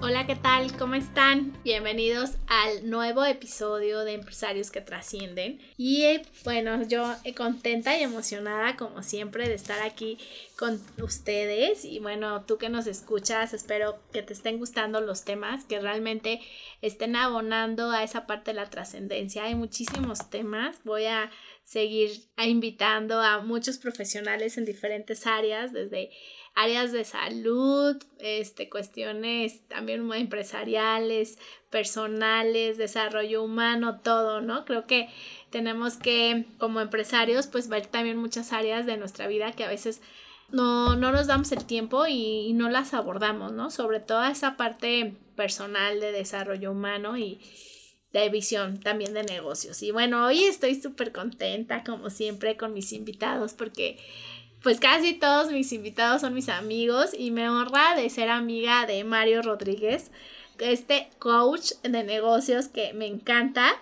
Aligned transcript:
Hola, 0.00 0.28
¿qué 0.28 0.36
tal? 0.36 0.76
¿Cómo 0.76 0.94
están? 0.94 1.52
Bienvenidos 1.64 2.34
al 2.46 2.88
nuevo 2.88 3.24
episodio 3.24 4.04
de 4.04 4.12
Empresarios 4.12 4.70
que 4.70 4.80
Trascienden. 4.80 5.60
Y 5.76 6.02
eh, 6.02 6.22
bueno, 6.44 6.84
yo 6.86 7.16
contenta 7.36 7.98
y 7.98 8.04
emocionada 8.04 8.76
como 8.76 9.02
siempre 9.02 9.48
de 9.48 9.54
estar 9.54 9.82
aquí 9.82 10.16
con 10.56 10.80
ustedes. 11.02 11.84
Y 11.84 11.98
bueno, 11.98 12.44
tú 12.44 12.58
que 12.58 12.68
nos 12.68 12.86
escuchas, 12.86 13.52
espero 13.52 13.98
que 14.12 14.22
te 14.22 14.34
estén 14.34 14.58
gustando 14.58 15.00
los 15.00 15.24
temas, 15.24 15.64
que 15.64 15.80
realmente 15.80 16.40
estén 16.80 17.16
abonando 17.16 17.90
a 17.90 18.04
esa 18.04 18.24
parte 18.24 18.52
de 18.52 18.54
la 18.54 18.70
trascendencia. 18.70 19.44
Hay 19.44 19.56
muchísimos 19.56 20.30
temas. 20.30 20.76
Voy 20.84 21.06
a 21.06 21.28
seguir 21.64 22.12
invitando 22.36 23.20
a 23.20 23.40
muchos 23.40 23.78
profesionales 23.78 24.58
en 24.58 24.64
diferentes 24.64 25.26
áreas, 25.26 25.72
desde 25.72 26.10
áreas 26.58 26.90
de 26.90 27.04
salud, 27.04 27.96
este, 28.18 28.68
cuestiones 28.68 29.60
también 29.68 30.04
muy 30.04 30.18
empresariales, 30.18 31.38
personales, 31.70 32.78
desarrollo 32.78 33.44
humano, 33.44 34.00
todo, 34.00 34.40
¿no? 34.40 34.64
Creo 34.64 34.84
que 34.84 35.08
tenemos 35.50 35.96
que, 35.96 36.46
como 36.58 36.80
empresarios, 36.80 37.46
pues 37.46 37.68
ver 37.68 37.86
también 37.86 38.16
muchas 38.16 38.52
áreas 38.52 38.86
de 38.86 38.96
nuestra 38.96 39.28
vida 39.28 39.52
que 39.52 39.62
a 39.62 39.68
veces 39.68 40.00
no, 40.50 40.96
no 40.96 41.12
nos 41.12 41.28
damos 41.28 41.52
el 41.52 41.64
tiempo 41.64 42.08
y, 42.08 42.52
no 42.54 42.68
las 42.68 42.92
abordamos, 42.92 43.52
¿no? 43.52 43.70
Sobre 43.70 44.00
todo 44.00 44.24
esa 44.24 44.56
parte 44.56 45.14
personal 45.36 46.00
de 46.00 46.10
desarrollo 46.10 46.72
humano 46.72 47.16
y 47.16 47.38
de 48.12 48.30
visión 48.30 48.80
también 48.80 49.14
de 49.14 49.22
negocios. 49.22 49.80
Y 49.84 49.92
bueno, 49.92 50.26
hoy 50.26 50.42
estoy 50.42 50.74
súper 50.74 51.12
contenta, 51.12 51.84
como 51.84 52.10
siempre, 52.10 52.56
con 52.56 52.72
mis 52.72 52.92
invitados 52.92 53.52
porque 53.52 53.96
pues 54.62 54.80
casi 54.80 55.14
todos 55.14 55.52
mis 55.52 55.72
invitados 55.72 56.22
son 56.22 56.34
mis 56.34 56.48
amigos 56.48 57.10
y 57.16 57.30
me 57.30 57.48
honra 57.48 57.94
de 57.94 58.10
ser 58.10 58.28
amiga 58.28 58.86
de 58.86 59.04
Mario 59.04 59.42
Rodríguez, 59.42 60.10
este 60.58 61.08
coach 61.18 61.72
de 61.82 62.02
negocios 62.02 62.68
que 62.68 62.92
me 62.92 63.06
encanta. 63.06 63.80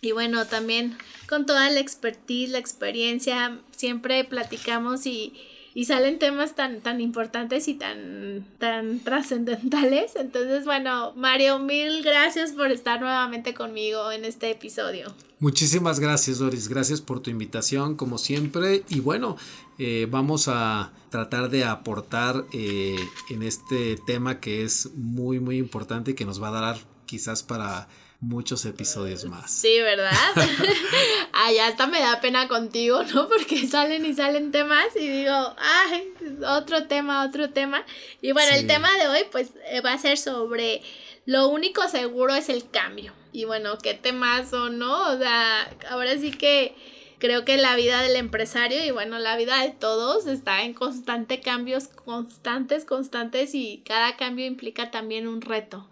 Y 0.00 0.12
bueno, 0.12 0.46
también 0.46 0.96
con 1.28 1.46
toda 1.46 1.70
la 1.70 1.80
expertise, 1.80 2.50
la 2.50 2.58
experiencia, 2.58 3.60
siempre 3.70 4.24
platicamos 4.24 5.06
y 5.06 5.34
y 5.76 5.84
salen 5.84 6.18
temas 6.18 6.54
tan, 6.54 6.80
tan 6.80 7.02
importantes 7.02 7.68
y 7.68 7.74
tan, 7.74 8.46
tan 8.58 8.98
trascendentales. 9.00 10.16
Entonces, 10.16 10.64
bueno, 10.64 11.12
Mario, 11.16 11.58
mil 11.58 12.02
gracias 12.02 12.52
por 12.52 12.72
estar 12.72 12.98
nuevamente 12.98 13.52
conmigo 13.52 14.10
en 14.10 14.24
este 14.24 14.50
episodio. 14.50 15.14
Muchísimas 15.38 16.00
gracias, 16.00 16.38
Doris. 16.38 16.68
Gracias 16.68 17.02
por 17.02 17.20
tu 17.20 17.28
invitación, 17.28 17.94
como 17.94 18.16
siempre. 18.16 18.84
Y 18.88 19.00
bueno, 19.00 19.36
eh, 19.78 20.08
vamos 20.10 20.48
a 20.48 20.92
tratar 21.10 21.50
de 21.50 21.64
aportar 21.64 22.46
eh, 22.54 22.96
en 23.28 23.42
este 23.42 23.98
tema 24.06 24.40
que 24.40 24.64
es 24.64 24.88
muy, 24.94 25.40
muy 25.40 25.58
importante 25.58 26.12
y 26.12 26.14
que 26.14 26.24
nos 26.24 26.42
va 26.42 26.48
a 26.48 26.52
dar 26.52 26.78
quizás 27.04 27.42
para 27.42 27.86
muchos 28.26 28.64
episodios 28.64 29.24
más. 29.24 29.50
Sí, 29.50 29.80
¿verdad? 29.80 30.12
Ay, 31.32 31.58
hasta 31.58 31.86
me 31.86 32.00
da 32.00 32.20
pena 32.20 32.48
contigo, 32.48 33.02
¿no? 33.14 33.28
Porque 33.28 33.66
salen 33.66 34.04
y 34.04 34.14
salen 34.14 34.50
temas 34.50 34.88
y 34.96 35.08
digo, 35.08 35.54
ay, 35.58 36.12
otro 36.46 36.86
tema, 36.86 37.24
otro 37.24 37.50
tema. 37.50 37.84
Y 38.20 38.32
bueno, 38.32 38.56
el 38.56 38.66
tema 38.66 38.92
de 38.98 39.06
hoy 39.08 39.20
pues 39.30 39.50
eh, 39.70 39.80
va 39.80 39.92
a 39.92 39.98
ser 39.98 40.18
sobre 40.18 40.82
lo 41.24 41.48
único 41.48 41.88
seguro 41.88 42.34
es 42.34 42.48
el 42.48 42.68
cambio. 42.68 43.12
Y 43.32 43.44
bueno, 43.44 43.78
qué 43.78 43.94
temas 43.94 44.50
son, 44.50 44.78
¿no? 44.78 45.12
O 45.12 45.18
sea, 45.18 45.70
ahora 45.90 46.18
sí 46.18 46.32
que 46.32 46.74
creo 47.18 47.44
que 47.44 47.56
la 47.56 47.76
vida 47.76 48.02
del 48.02 48.16
empresario 48.16 48.84
y 48.84 48.90
bueno, 48.90 49.18
la 49.18 49.36
vida 49.36 49.62
de 49.62 49.70
todos 49.70 50.26
está 50.26 50.62
en 50.62 50.74
constante 50.74 51.40
cambios, 51.40 51.88
constantes, 51.88 52.84
constantes 52.84 53.54
y 53.54 53.82
cada 53.86 54.16
cambio 54.16 54.46
implica 54.46 54.90
también 54.90 55.28
un 55.28 55.40
reto. 55.40 55.88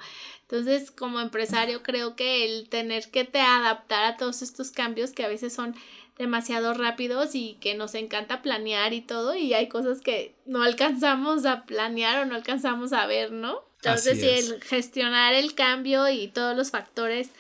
Entonces, 0.49 0.91
como 0.91 1.21
empresario, 1.21 1.83
creo 1.83 2.17
que 2.17 2.45
el 2.45 2.69
tener 2.69 3.11
que 3.11 3.25
te 3.25 3.41
adaptar 3.41 4.05
a 4.05 4.17
todos 4.17 4.43
estos 4.43 4.71
cambios 4.71 5.13
que 5.13 5.25
a 5.25 5.29
veces 5.29 5.55
son 5.55 5.75
demasiado 6.19 6.75
rápidos 6.75 7.35
y 7.35 7.57
que 7.61 7.75
nos 7.75 7.95
encanta 7.95 8.43
planear 8.43 8.93
y 8.93 9.01
todo, 9.01 9.35
y 9.35 9.55
hay 9.55 9.69
cosas 9.69 10.01
que 10.01 10.35
no 10.47 10.63
alcanzamos 10.63 11.45
a 11.45 11.65
planear 11.65 12.23
o 12.23 12.27
no 12.27 12.35
alcanzamos 12.35 12.93
a 12.93 13.07
ver, 13.07 13.33
¿no? 13.33 13.63
Entonces, 13.83 14.21
sí, 14.21 14.29
el 14.29 14.63
gestionar 14.63 15.35
el 15.35 15.55
cambio 15.55 16.09
y 16.09 16.29
todos 16.29 16.57
los 16.57 16.71
factores 16.71 17.31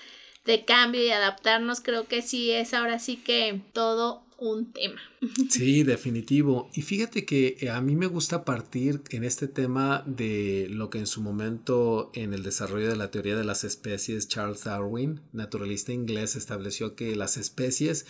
de 0.44 0.64
cambio 0.64 1.02
y 1.02 1.10
adaptarnos, 1.10 1.80
creo 1.80 2.06
que 2.06 2.20
sí 2.20 2.50
es 2.50 2.74
ahora 2.74 2.98
sí 2.98 3.16
que 3.16 3.60
todo 3.72 4.23
un 4.50 4.72
tema. 4.72 5.00
Sí, 5.48 5.82
definitivo. 5.82 6.70
Y 6.74 6.82
fíjate 6.82 7.24
que 7.24 7.56
eh, 7.60 7.70
a 7.70 7.80
mí 7.80 7.96
me 7.96 8.06
gusta 8.06 8.44
partir 8.44 9.02
en 9.10 9.24
este 9.24 9.48
tema 9.48 10.02
de 10.06 10.66
lo 10.70 10.90
que 10.90 10.98
en 10.98 11.06
su 11.06 11.22
momento 11.22 12.10
en 12.14 12.34
el 12.34 12.42
desarrollo 12.42 12.88
de 12.88 12.96
la 12.96 13.10
teoría 13.10 13.36
de 13.36 13.44
las 13.44 13.64
especies 13.64 14.28
Charles 14.28 14.64
Darwin, 14.64 15.20
naturalista 15.32 15.92
inglés, 15.92 16.36
estableció 16.36 16.94
que 16.94 17.16
las 17.16 17.36
especies 17.36 18.06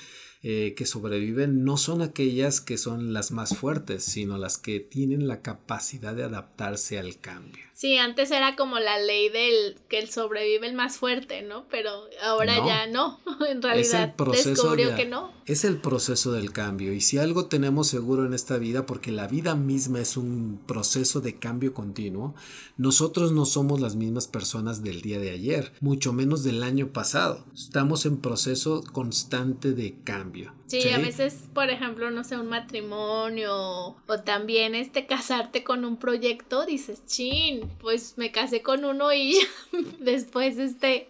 eh, 0.47 0.75
que 0.77 0.84
sobreviven 0.84 1.65
no 1.65 1.78
son 1.78 2.03
aquellas 2.03 2.60
que 2.60 2.77
son 2.77 3.15
las 3.15 3.31
más 3.31 3.56
fuertes, 3.56 4.05
sino 4.05 4.37
las 4.37 4.59
que 4.59 4.78
tienen 4.78 5.27
la 5.27 5.41
capacidad 5.41 6.15
de 6.15 6.25
adaptarse 6.25 6.99
al 6.99 7.19
cambio. 7.19 7.65
Sí, 7.72 7.97
antes 7.97 8.31
era 8.31 8.55
como 8.55 8.78
la 8.78 9.00
ley 9.00 9.31
del 9.31 9.77
que 9.88 9.99
el 9.99 10.09
sobrevive 10.09 10.66
el 10.69 10.75
más 10.75 10.97
fuerte, 10.97 11.43
¿no? 11.43 11.66
Pero 11.71 11.91
ahora 12.22 12.65
ya 12.65 12.87
no. 12.87 13.21
En 13.50 13.60
realidad 13.62 14.15
descubrió 14.16 14.94
que 14.94 15.06
no. 15.06 15.32
Es 15.44 15.65
el 15.65 15.78
proceso 15.78 16.32
del 16.32 16.53
cambio. 16.53 16.93
Y 16.93 17.00
si 17.00 17.19
algo 17.19 17.47
tenemos 17.47 17.88
seguro 17.88 18.25
en 18.25 18.32
esta 18.32 18.59
vida, 18.59 18.87
porque 18.87 19.11
la 19.11 19.26
vida 19.26 19.56
misma 19.56 20.00
es 20.00 20.16
un 20.16 20.61
proceso 20.66 21.21
de 21.21 21.37
cambio 21.38 21.75
continuo, 21.75 22.34
nosotros 22.76 23.32
no 23.32 23.44
somos 23.44 23.81
las 23.81 23.97
mismas 23.97 24.28
personas 24.28 24.82
del 24.82 25.00
día 25.00 25.19
de 25.19 25.31
ayer, 25.31 25.72
mucho 25.81 26.12
menos 26.12 26.44
del 26.44 26.62
año 26.62 26.93
pasado. 26.93 27.44
Estamos 27.55 28.06
en 28.06 28.19
proceso 28.19 28.84
constante 28.93 29.72
de 29.72 29.97
cambio. 30.05 30.34
Sí, 30.67 30.89
a 30.91 30.99
veces, 30.99 31.49
por 31.53 31.71
ejemplo, 31.71 32.11
no 32.11 32.25
sé, 32.25 32.37
un 32.37 32.49
matrimonio 32.49 33.97
o 34.06 34.21
también 34.25 34.75
este 34.75 35.06
casarte 35.06 35.62
con 35.62 35.84
un 35.84 35.97
proyecto, 35.99 36.67
dices, 36.67 37.06
chin, 37.06 37.71
pues 37.81 38.15
me 38.17 38.33
casé 38.33 38.62
con 38.62 38.84
uno 38.84 39.12
y 39.12 39.39
después 40.00 40.59
este 40.59 41.09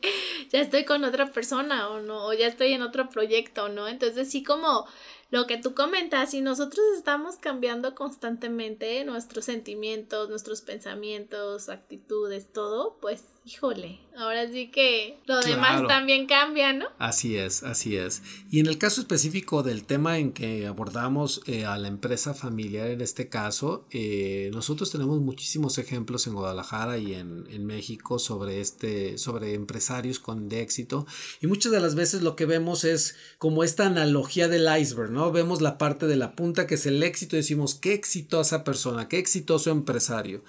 ya 0.51 0.61
estoy 0.61 0.85
con 0.85 1.05
otra 1.05 1.33
persona 1.33 1.89
o 1.89 2.01
no, 2.01 2.27
o 2.27 2.33
ya 2.33 2.47
estoy 2.47 2.73
en 2.73 2.83
otro 2.83 3.09
proyecto, 3.09 3.69
¿no? 3.69 3.89
Entonces 3.89 4.31
sí 4.31 4.43
como 4.43 4.87
lo 5.31 5.47
que 5.47 5.57
tú 5.57 5.75
comentas, 5.75 6.31
si 6.31 6.41
nosotros 6.41 6.85
estamos 6.97 7.37
cambiando 7.37 7.95
constantemente 7.95 9.05
nuestros 9.05 9.45
sentimientos, 9.47 10.29
nuestros 10.29 10.61
pensamientos, 10.61 11.69
actitudes, 11.69 12.53
todo, 12.53 12.99
pues 13.01 13.25
híjole, 13.47 14.01
ahora 14.17 14.51
sí 14.51 14.71
que 14.71 15.19
lo 15.27 15.39
demás 15.43 15.87
también 15.87 16.27
cambia, 16.27 16.73
¿no? 16.73 16.87
Así 16.99 17.37
es, 17.37 17.63
así 17.63 17.97
es. 17.97 18.23
Y 18.51 18.59
en 18.59 18.67
el 18.67 18.79
caso 18.79 19.03
específico 19.03 19.63
del 19.63 19.85
tema 19.85 20.19
en 20.19 20.33
que 20.33 20.67
abordamos 20.67 21.43
eh, 21.47 21.67
a 21.67 21.77
la 21.77 21.89
empresa 21.89 22.33
familiar, 22.33 22.89
en 22.89 23.03
este 23.03 23.29
caso, 23.29 23.87
eh, 23.91 24.51
nosotros 24.55 24.91
tenemos 24.91 25.21
muchísimos 25.21 25.77
ejemplos 25.77 26.27
en 26.27 26.33
Guadalajara 26.33 26.97
y 26.97 27.13
en, 27.15 27.47
en, 27.51 27.67
México 27.67 28.19
sobre 28.19 28.61
este, 28.61 29.19
sobre 29.19 29.53
empresarios 29.53 30.19
con 30.19 30.49
de 30.49 30.63
éxito. 30.63 31.07
Y 31.43 31.47
muchas 31.47 31.71
de 31.71 31.81
las 31.81 31.95
veces 31.95 32.23
lo 32.23 32.37
que 32.37 32.47
vemos 32.47 32.85
es 32.85 33.17
como 33.37 33.63
esta 33.63 33.87
analogía 33.87 34.49
del 34.49 34.69
iceberg, 34.81 35.11
¿no? 35.11 35.33
Vemos 35.33 35.61
la 35.61 35.77
parte 35.77 36.07
de 36.07 36.17
la 36.17 36.35
punta 36.35 36.67
que 36.67 36.77
es 36.77 36.87
el 36.87 37.03
éxito 37.03 37.37
y 37.37 37.41
decimos, 37.41 37.75
qué 37.75 37.93
exitosa 37.93 38.65
persona, 38.65 39.07
qué 39.09 39.19
exitoso 39.19 39.71
empresario 39.71 40.43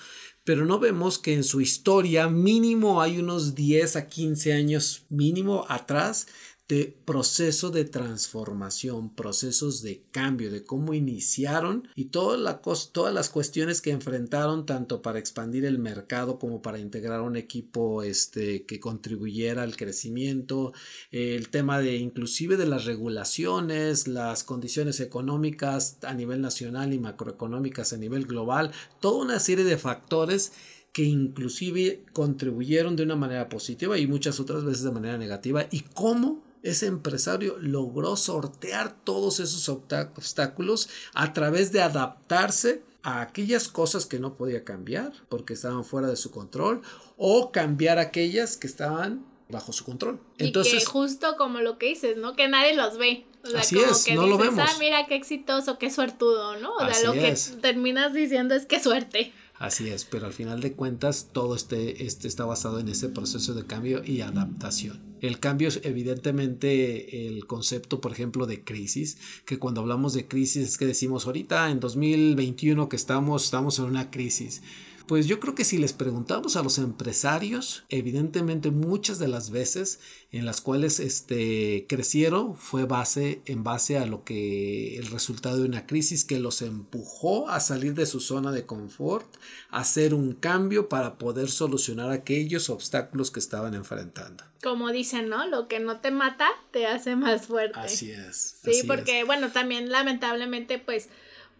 pero 0.45 0.63
no 0.63 0.79
vemos 0.79 1.19
que 1.19 1.33
en 1.33 1.43
su 1.43 1.59
historia 1.59 2.29
mínimo 2.29 3.01
hay 3.01 3.17
unos 3.17 3.55
10 3.55 3.97
a 3.97 4.07
15 4.07 4.53
años 4.53 5.05
mínimo 5.09 5.65
atrás 5.67 6.27
de 6.67 6.97
proceso 7.05 7.69
de 7.69 7.85
transformación, 7.85 9.13
procesos 9.13 9.83
de 9.83 10.01
cambio, 10.11 10.49
de 10.49 10.63
cómo 10.63 10.95
iniciaron 10.95 11.87
y 11.95 12.05
todas, 12.05 12.91
todas 12.91 13.13
las 13.13 13.29
cuestiones 13.29 13.81
que 13.81 13.91
enfrentaron 13.91 14.65
tanto 14.65 15.03
para 15.03 15.19
expandir 15.19 15.63
el 15.65 15.77
mercado 15.77 16.39
como 16.39 16.63
para 16.63 16.79
integrar 16.79 17.21
un 17.21 17.35
equipo 17.35 18.01
este, 18.01 18.65
que 18.65 18.79
contribuyera 18.79 19.61
al 19.61 19.77
crecimiento, 19.77 20.73
el 21.11 21.49
tema 21.49 21.79
de 21.79 21.97
inclusive 21.97 22.57
de 22.57 22.65
las 22.65 22.85
regulaciones, 22.85 24.07
las 24.07 24.43
condiciones 24.43 24.99
económicas 24.99 25.99
a 26.01 26.15
nivel 26.15 26.41
nacional 26.41 26.93
y 26.93 26.99
macroeconómicas 26.99 27.93
a 27.93 27.97
nivel 27.97 28.25
global, 28.25 28.71
toda 28.99 29.23
una 29.23 29.39
serie 29.39 29.65
de 29.65 29.77
factores 29.77 30.51
que 30.95 31.03
inclusive 31.03 32.05
contribuyeron 32.13 32.95
de 32.95 33.03
una 33.03 33.17
manera 33.17 33.49
positiva 33.49 33.99
y 33.99 34.07
muchas 34.07 34.39
otras 34.39 34.63
veces 34.63 34.83
de 34.83 34.91
manera 34.91 35.17
negativa 35.17 35.67
y 35.69 35.81
cómo 35.81 36.44
ese 36.65 36.87
empresario 36.87 37.57
logró 37.59 38.15
sortear 38.15 38.95
todos 39.03 39.39
esos 39.39 39.69
obstáculos 39.69 40.89
a 41.13 41.31
través 41.31 41.71
de 41.71 41.81
adaptarse 41.81 42.81
a 43.03 43.21
aquellas 43.21 43.67
cosas 43.67 44.07
que 44.07 44.19
no 44.19 44.35
podía 44.35 44.63
cambiar 44.63 45.13
porque 45.29 45.53
estaban 45.53 45.85
fuera 45.85 46.07
de 46.07 46.15
su 46.15 46.31
control 46.31 46.81
o 47.17 47.51
cambiar 47.51 47.99
aquellas 47.99 48.57
que 48.57 48.65
estaban 48.65 49.23
bajo 49.47 49.73
su 49.73 49.85
control. 49.85 50.19
Entonces, 50.39 50.73
y 50.73 50.77
que 50.79 50.85
justo 50.85 51.35
como 51.37 51.59
lo 51.59 51.77
que 51.77 51.85
dices, 51.85 52.17
¿no? 52.17 52.35
Que 52.35 52.47
nadie 52.47 52.75
los 52.75 52.97
ve. 52.97 53.27
O 53.43 53.47
sea, 53.47 53.59
así 53.59 53.77
es, 53.77 54.11
no 54.15 54.25
lo 54.25 54.39
vemos. 54.39 54.57
Ah, 54.67 54.75
mira 54.79 55.05
qué 55.05 55.13
exitoso, 55.15 55.77
qué 55.77 55.91
suertudo, 55.91 56.57
¿no? 56.57 56.73
O 56.73 56.91
sea, 56.91 57.03
lo 57.03 57.13
que 57.13 57.35
terminas 57.61 58.11
diciendo 58.11 58.55
es 58.55 58.65
qué 58.65 58.79
suerte. 58.79 59.33
Así 59.57 59.87
es, 59.87 60.03
pero 60.03 60.25
al 60.25 60.33
final 60.33 60.59
de 60.59 60.73
cuentas 60.73 61.29
todo 61.31 61.55
este, 61.55 62.05
este 62.05 62.27
está 62.27 62.43
basado 62.43 62.79
en 62.79 62.89
ese 62.89 63.07
proceso 63.07 63.53
de 63.53 63.65
cambio 63.65 64.03
y 64.03 64.21
adaptación. 64.21 64.99
El 65.21 65.39
cambio 65.39 65.69
es 65.69 65.79
evidentemente 65.83 67.27
el 67.27 67.47
concepto, 67.47 68.01
por 68.01 68.11
ejemplo, 68.11 68.45
de 68.47 68.63
crisis, 68.63 69.17
que 69.45 69.57
cuando 69.57 69.79
hablamos 69.79 70.13
de 70.13 70.27
crisis 70.27 70.67
es 70.67 70.77
que 70.77 70.85
decimos 70.85 71.25
ahorita 71.25 71.71
en 71.71 71.79
2021 71.79 72.89
que 72.89 72.97
estamos, 72.97 73.45
estamos 73.45 73.79
en 73.79 73.85
una 73.85 74.11
crisis. 74.11 74.61
Pues 75.07 75.27
yo 75.27 75.39
creo 75.39 75.53
que 75.53 75.65
si 75.65 75.77
les 75.77 75.93
preguntamos 75.93 76.55
a 76.55 76.63
los 76.63 76.79
empresarios, 76.79 77.83
evidentemente 77.89 78.71
muchas 78.71 79.19
de 79.19 79.27
las 79.27 79.51
veces 79.51 79.99
en 80.31 80.45
las 80.45 80.61
cuales 80.61 80.99
este, 80.99 81.85
crecieron 81.87 82.55
fue 82.55 82.85
base, 82.85 83.41
en 83.45 83.63
base 83.63 83.97
a 83.97 84.05
lo 84.05 84.23
que 84.23 84.97
el 84.97 85.07
resultado 85.07 85.57
de 85.57 85.65
una 85.65 85.85
crisis 85.85 86.25
que 86.25 86.39
los 86.39 86.61
empujó 86.61 87.49
a 87.49 87.59
salir 87.59 87.93
de 87.93 88.05
su 88.05 88.19
zona 88.19 88.51
de 88.51 88.65
confort, 88.65 89.27
a 89.69 89.81
hacer 89.81 90.13
un 90.13 90.33
cambio 90.33 90.89
para 90.89 91.17
poder 91.17 91.49
solucionar 91.49 92.09
aquellos 92.09 92.69
obstáculos 92.69 93.29
que 93.29 93.39
estaban 93.39 93.75
enfrentando. 93.75 94.43
Como 94.63 94.91
dicen, 94.91 95.29
¿no? 95.29 95.47
Lo 95.47 95.67
que 95.67 95.79
no 95.79 95.99
te 95.99 96.09
mata 96.09 96.47
te 96.71 96.87
hace 96.87 97.15
más 97.15 97.45
fuerte. 97.45 97.79
Así 97.79 98.11
es. 98.11 98.57
Sí, 98.63 98.81
porque 98.87 99.23
bueno, 99.23 99.51
también 99.51 99.91
lamentablemente 99.91 100.79
pues 100.79 101.09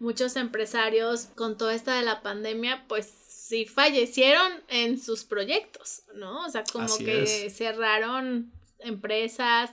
muchos 0.00 0.36
empresarios 0.36 1.28
con 1.34 1.56
toda 1.56 1.74
esta 1.74 1.94
de 1.94 2.02
la 2.02 2.22
pandemia 2.22 2.84
pues 2.88 3.25
sí 3.46 3.64
fallecieron 3.64 4.50
en 4.68 5.00
sus 5.00 5.22
proyectos, 5.22 6.02
¿no? 6.16 6.44
O 6.44 6.50
sea, 6.50 6.64
como 6.64 6.88
que 6.98 7.48
cerraron 7.48 8.50
empresas, 8.80 9.70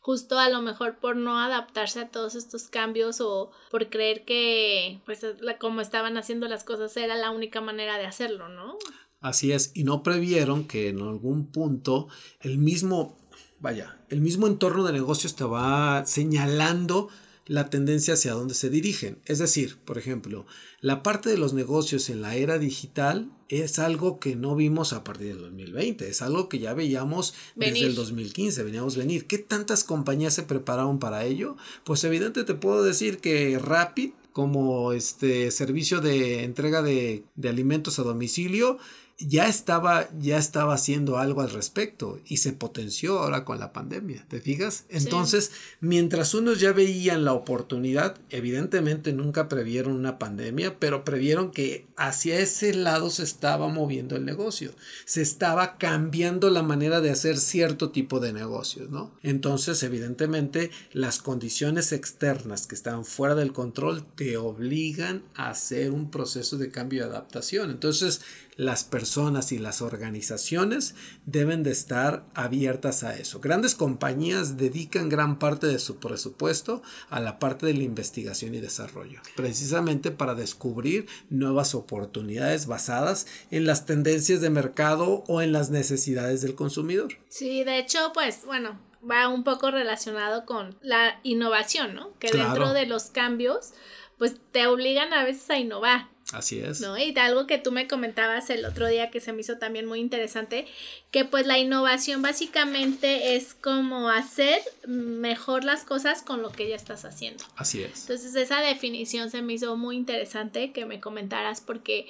justo 0.00 0.38
a 0.38 0.50
lo 0.50 0.60
mejor 0.60 0.98
por 0.98 1.16
no 1.16 1.40
adaptarse 1.40 2.00
a 2.00 2.10
todos 2.10 2.34
estos 2.34 2.64
cambios 2.68 3.22
o 3.22 3.50
por 3.70 3.88
creer 3.88 4.26
que, 4.26 5.00
pues, 5.06 5.24
como 5.58 5.80
estaban 5.80 6.18
haciendo 6.18 6.48
las 6.48 6.64
cosas 6.64 6.94
era 6.98 7.14
la 7.14 7.30
única 7.30 7.62
manera 7.62 7.96
de 7.96 8.04
hacerlo, 8.04 8.50
¿no? 8.50 8.76
Así 9.20 9.52
es, 9.52 9.72
y 9.74 9.84
no 9.84 10.02
previeron 10.02 10.68
que 10.68 10.90
en 10.90 11.00
algún 11.00 11.50
punto 11.50 12.08
el 12.40 12.58
mismo, 12.58 13.16
vaya, 13.58 13.98
el 14.10 14.20
mismo 14.20 14.46
entorno 14.46 14.84
de 14.84 14.92
negocios 14.92 15.34
te 15.34 15.44
va 15.44 16.04
señalando 16.04 17.08
la 17.48 17.70
tendencia 17.70 18.14
hacia 18.14 18.34
dónde 18.34 18.54
se 18.54 18.70
dirigen. 18.70 19.18
Es 19.24 19.38
decir, 19.38 19.78
por 19.84 19.98
ejemplo, 19.98 20.46
la 20.80 21.02
parte 21.02 21.30
de 21.30 21.38
los 21.38 21.54
negocios 21.54 22.08
en 22.10 22.22
la 22.22 22.36
era 22.36 22.58
digital 22.58 23.30
es 23.48 23.78
algo 23.78 24.20
que 24.20 24.36
no 24.36 24.54
vimos 24.54 24.92
a 24.92 25.02
partir 25.02 25.28
del 25.28 25.38
2020, 25.38 26.08
es 26.08 26.22
algo 26.22 26.48
que 26.48 26.58
ya 26.58 26.74
veíamos 26.74 27.34
desde 27.56 27.86
el 27.86 27.94
2015, 27.94 28.62
veníamos 28.62 28.96
venir. 28.96 29.26
¿Qué 29.26 29.38
tantas 29.38 29.82
compañías 29.82 30.34
se 30.34 30.42
prepararon 30.42 30.98
para 30.98 31.24
ello? 31.24 31.56
Pues 31.84 32.04
evidente 32.04 32.44
te 32.44 32.54
puedo 32.54 32.84
decir 32.84 33.18
que 33.18 33.58
Rapid 33.58 34.10
como 34.32 34.92
este 34.92 35.50
servicio 35.50 36.00
de 36.00 36.44
entrega 36.44 36.82
de, 36.82 37.24
de 37.34 37.48
alimentos 37.48 37.98
a 37.98 38.02
domicilio 38.02 38.78
ya 39.18 39.48
estaba, 39.48 40.08
ya 40.20 40.38
estaba 40.38 40.74
haciendo 40.74 41.18
algo 41.18 41.40
al 41.40 41.50
respecto 41.50 42.20
y 42.24 42.36
se 42.36 42.52
potenció 42.52 43.18
ahora 43.18 43.44
con 43.44 43.58
la 43.58 43.72
pandemia, 43.72 44.24
¿te 44.28 44.40
fijas? 44.40 44.84
Entonces, 44.90 45.50
mientras 45.80 46.34
unos 46.34 46.60
ya 46.60 46.72
veían 46.72 47.24
la 47.24 47.32
oportunidad, 47.32 48.16
evidentemente 48.30 49.12
nunca 49.12 49.48
previeron 49.48 49.94
una 49.94 50.20
pandemia, 50.20 50.78
pero 50.78 51.04
previeron 51.04 51.50
que 51.50 51.86
hacia 51.96 52.38
ese 52.38 52.72
lado 52.74 53.10
se 53.10 53.24
estaba 53.24 53.66
moviendo 53.66 54.14
el 54.14 54.24
negocio, 54.24 54.72
se 55.04 55.20
estaba 55.20 55.78
cambiando 55.78 56.48
la 56.48 56.62
manera 56.62 57.00
de 57.00 57.10
hacer 57.10 57.38
cierto 57.38 57.90
tipo 57.90 58.20
de 58.20 58.32
negocios, 58.32 58.88
¿no? 58.88 59.12
Entonces, 59.24 59.82
evidentemente, 59.82 60.70
las 60.92 61.18
condiciones 61.18 61.90
externas 61.90 62.68
que 62.68 62.76
están 62.76 63.04
fuera 63.04 63.34
del 63.34 63.52
control 63.52 64.04
te 64.14 64.36
obligan 64.36 65.24
a 65.34 65.50
hacer 65.50 65.90
un 65.90 66.08
proceso 66.08 66.56
de 66.56 66.70
cambio 66.70 67.00
y 67.00 67.02
adaptación. 67.02 67.70
Entonces, 67.70 68.20
las 68.56 68.82
personas 68.82 69.07
y 69.50 69.58
las 69.58 69.80
organizaciones 69.80 70.94
deben 71.24 71.62
de 71.62 71.70
estar 71.70 72.24
abiertas 72.34 73.04
a 73.04 73.16
eso. 73.16 73.40
Grandes 73.40 73.74
compañías 73.74 74.56
dedican 74.56 75.08
gran 75.08 75.38
parte 75.38 75.66
de 75.66 75.78
su 75.78 75.96
presupuesto 75.96 76.82
a 77.08 77.20
la 77.20 77.38
parte 77.38 77.66
de 77.66 77.74
la 77.74 77.84
investigación 77.84 78.54
y 78.54 78.60
desarrollo, 78.60 79.20
precisamente 79.34 80.10
para 80.10 80.34
descubrir 80.34 81.06
nuevas 81.30 81.74
oportunidades 81.74 82.66
basadas 82.66 83.26
en 83.50 83.66
las 83.66 83.86
tendencias 83.86 84.40
de 84.40 84.50
mercado 84.50 85.24
o 85.26 85.40
en 85.42 85.52
las 85.52 85.70
necesidades 85.70 86.42
del 86.42 86.54
consumidor. 86.54 87.14
Sí, 87.28 87.64
de 87.64 87.78
hecho, 87.78 88.12
pues 88.12 88.44
bueno, 88.44 88.78
va 89.08 89.28
un 89.28 89.42
poco 89.42 89.70
relacionado 89.70 90.44
con 90.44 90.76
la 90.82 91.20
innovación, 91.22 91.94
¿no? 91.94 92.12
Que 92.18 92.30
dentro 92.30 92.72
de 92.72 92.86
los 92.86 93.04
cambios, 93.04 93.72
pues 94.18 94.36
te 94.52 94.66
obligan 94.66 95.12
a 95.14 95.24
veces 95.24 95.48
a 95.50 95.58
innovar. 95.58 96.08
Así 96.32 96.58
es. 96.58 96.82
¿No? 96.82 96.98
Y 96.98 97.12
de 97.12 97.20
algo 97.20 97.46
que 97.46 97.56
tú 97.56 97.72
me 97.72 97.88
comentabas 97.88 98.50
el 98.50 98.66
otro 98.66 98.86
día 98.86 99.10
que 99.10 99.18
se 99.18 99.32
me 99.32 99.40
hizo 99.40 99.56
también 99.56 99.86
muy 99.86 99.98
interesante, 99.98 100.66
que 101.10 101.24
pues 101.24 101.46
la 101.46 101.58
innovación 101.58 102.20
básicamente 102.20 103.36
es 103.36 103.54
como 103.54 104.10
hacer 104.10 104.60
mejor 104.86 105.64
las 105.64 105.84
cosas 105.84 106.20
con 106.22 106.42
lo 106.42 106.52
que 106.52 106.68
ya 106.68 106.76
estás 106.76 107.06
haciendo. 107.06 107.44
Así 107.56 107.82
es. 107.82 108.02
Entonces 108.02 108.34
esa 108.34 108.60
definición 108.60 109.30
se 109.30 109.40
me 109.40 109.54
hizo 109.54 109.74
muy 109.78 109.96
interesante 109.96 110.72
que 110.72 110.84
me 110.84 111.00
comentaras 111.00 111.62
porque 111.62 112.06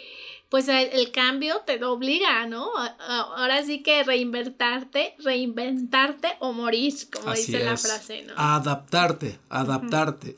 pues 0.48 0.66
el, 0.68 1.12
cambio 1.12 1.60
te 1.66 1.82
obliga, 1.84 2.46
¿no? 2.46 2.70
Ahora 3.06 3.62
sí 3.62 3.82
que 3.82 4.02
reinventarte, 4.02 5.14
reinventarte 5.18 6.28
o 6.40 6.52
morir, 6.52 6.94
como 7.12 7.34
dice 7.34 7.62
la 7.62 7.76
frase, 7.76 8.22
¿no? 8.22 8.32
Adaptarte, 8.36 9.38
adaptarte. 9.50 10.36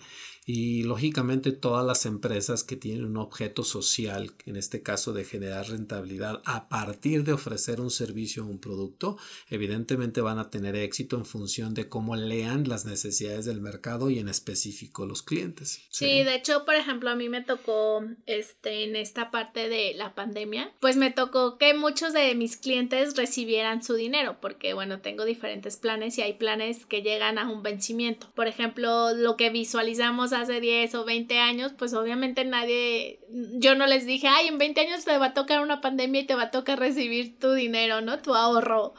Y 0.53 0.83
lógicamente 0.83 1.53
todas 1.53 1.87
las 1.87 2.07
empresas 2.07 2.65
que 2.65 2.75
tienen 2.75 3.05
un 3.05 3.19
objeto 3.19 3.63
social, 3.63 4.33
en 4.47 4.57
este 4.57 4.83
caso 4.83 5.13
de 5.13 5.25
generar 5.25 5.69
rentabilidad 5.69 6.43
a 6.45 6.69
partir 6.69 7.23
de 7.23 7.33
ofrecer 7.33 7.81
un 7.81 7.93
servicio 7.93 8.45
o 8.45 8.49
un 8.49 8.59
producto, 8.59 9.17
evidentemente 9.49 10.21
van 10.21 10.41
a 10.41 10.51
tener 10.51 10.75
éxito 10.75 11.17
en 11.17 11.25
función 11.25 11.73
de 11.73 11.89
cómo 11.89 12.17
lean 12.17 12.69
las 12.69 12.85
necesidades 12.85 13.45
del 13.45 13.61
mercado 13.61 14.11
y 14.11 14.19
en 14.19 14.29
específico 14.29 15.07
los 15.07 15.23
clientes. 15.23 15.83
Sí, 15.89 16.25
de 16.25 16.35
hecho, 16.35 16.65
por 16.65 16.75
ejemplo, 16.75 17.11
a 17.11 17.15
mí 17.15 17.29
me 17.29 17.43
tocó 17.43 18.05
este 18.27 18.83
en 18.83 18.97
esta 18.97 19.31
parte 19.31 19.69
de 19.69 19.95
la 19.95 20.17
pandemia, 20.17 20.73
pues 20.81 20.97
me 20.97 21.13
tocó 21.13 21.59
que 21.59 21.75
muchos 21.75 22.13
de 22.13 22.35
mis 22.35 22.57
clientes 22.57 23.17
recibieran 23.17 23.85
su 23.85 23.95
dinero, 23.95 24.39
porque 24.41 24.75
bueno, 24.75 25.01
tengo 25.01 25.25
diferentes 25.25 25.77
planes 25.77 26.19
y 26.19 26.23
hay 26.23 26.33
planes 26.33 26.87
que 26.87 27.03
llegan 27.03 27.39
a 27.39 27.49
un 27.49 27.63
vencimiento. 27.63 28.27
Por 28.35 28.49
ejemplo, 28.49 29.15
lo 29.15 29.37
que 29.37 29.51
visualizamos 29.51 30.33
hace 30.41 30.61
10 30.61 30.95
o 30.95 31.05
20 31.05 31.39
años, 31.39 31.73
pues 31.77 31.95
obviamente 31.95 32.45
nadie, 32.45 33.21
yo 33.55 33.75
no 33.75 33.87
les 33.87 34.07
dije, 34.07 34.29
ay, 34.29 34.49
en 34.49 34.59
20 34.59 34.81
años 34.81 35.05
te 35.05 35.17
va 35.19 35.27
a 35.27 35.35
tocar 35.35 35.61
una 35.61 35.81
pandemia 35.81 36.23
y 36.23 36.27
te 36.27 36.35
va 36.35 36.45
a 36.45 36.51
tocar 36.51 36.79
recibir 36.79 37.39
tu 37.39 37.53
dinero, 37.53 38.01
¿no? 38.01 38.19
Tu 38.21 38.35
ahorro. 38.35 38.95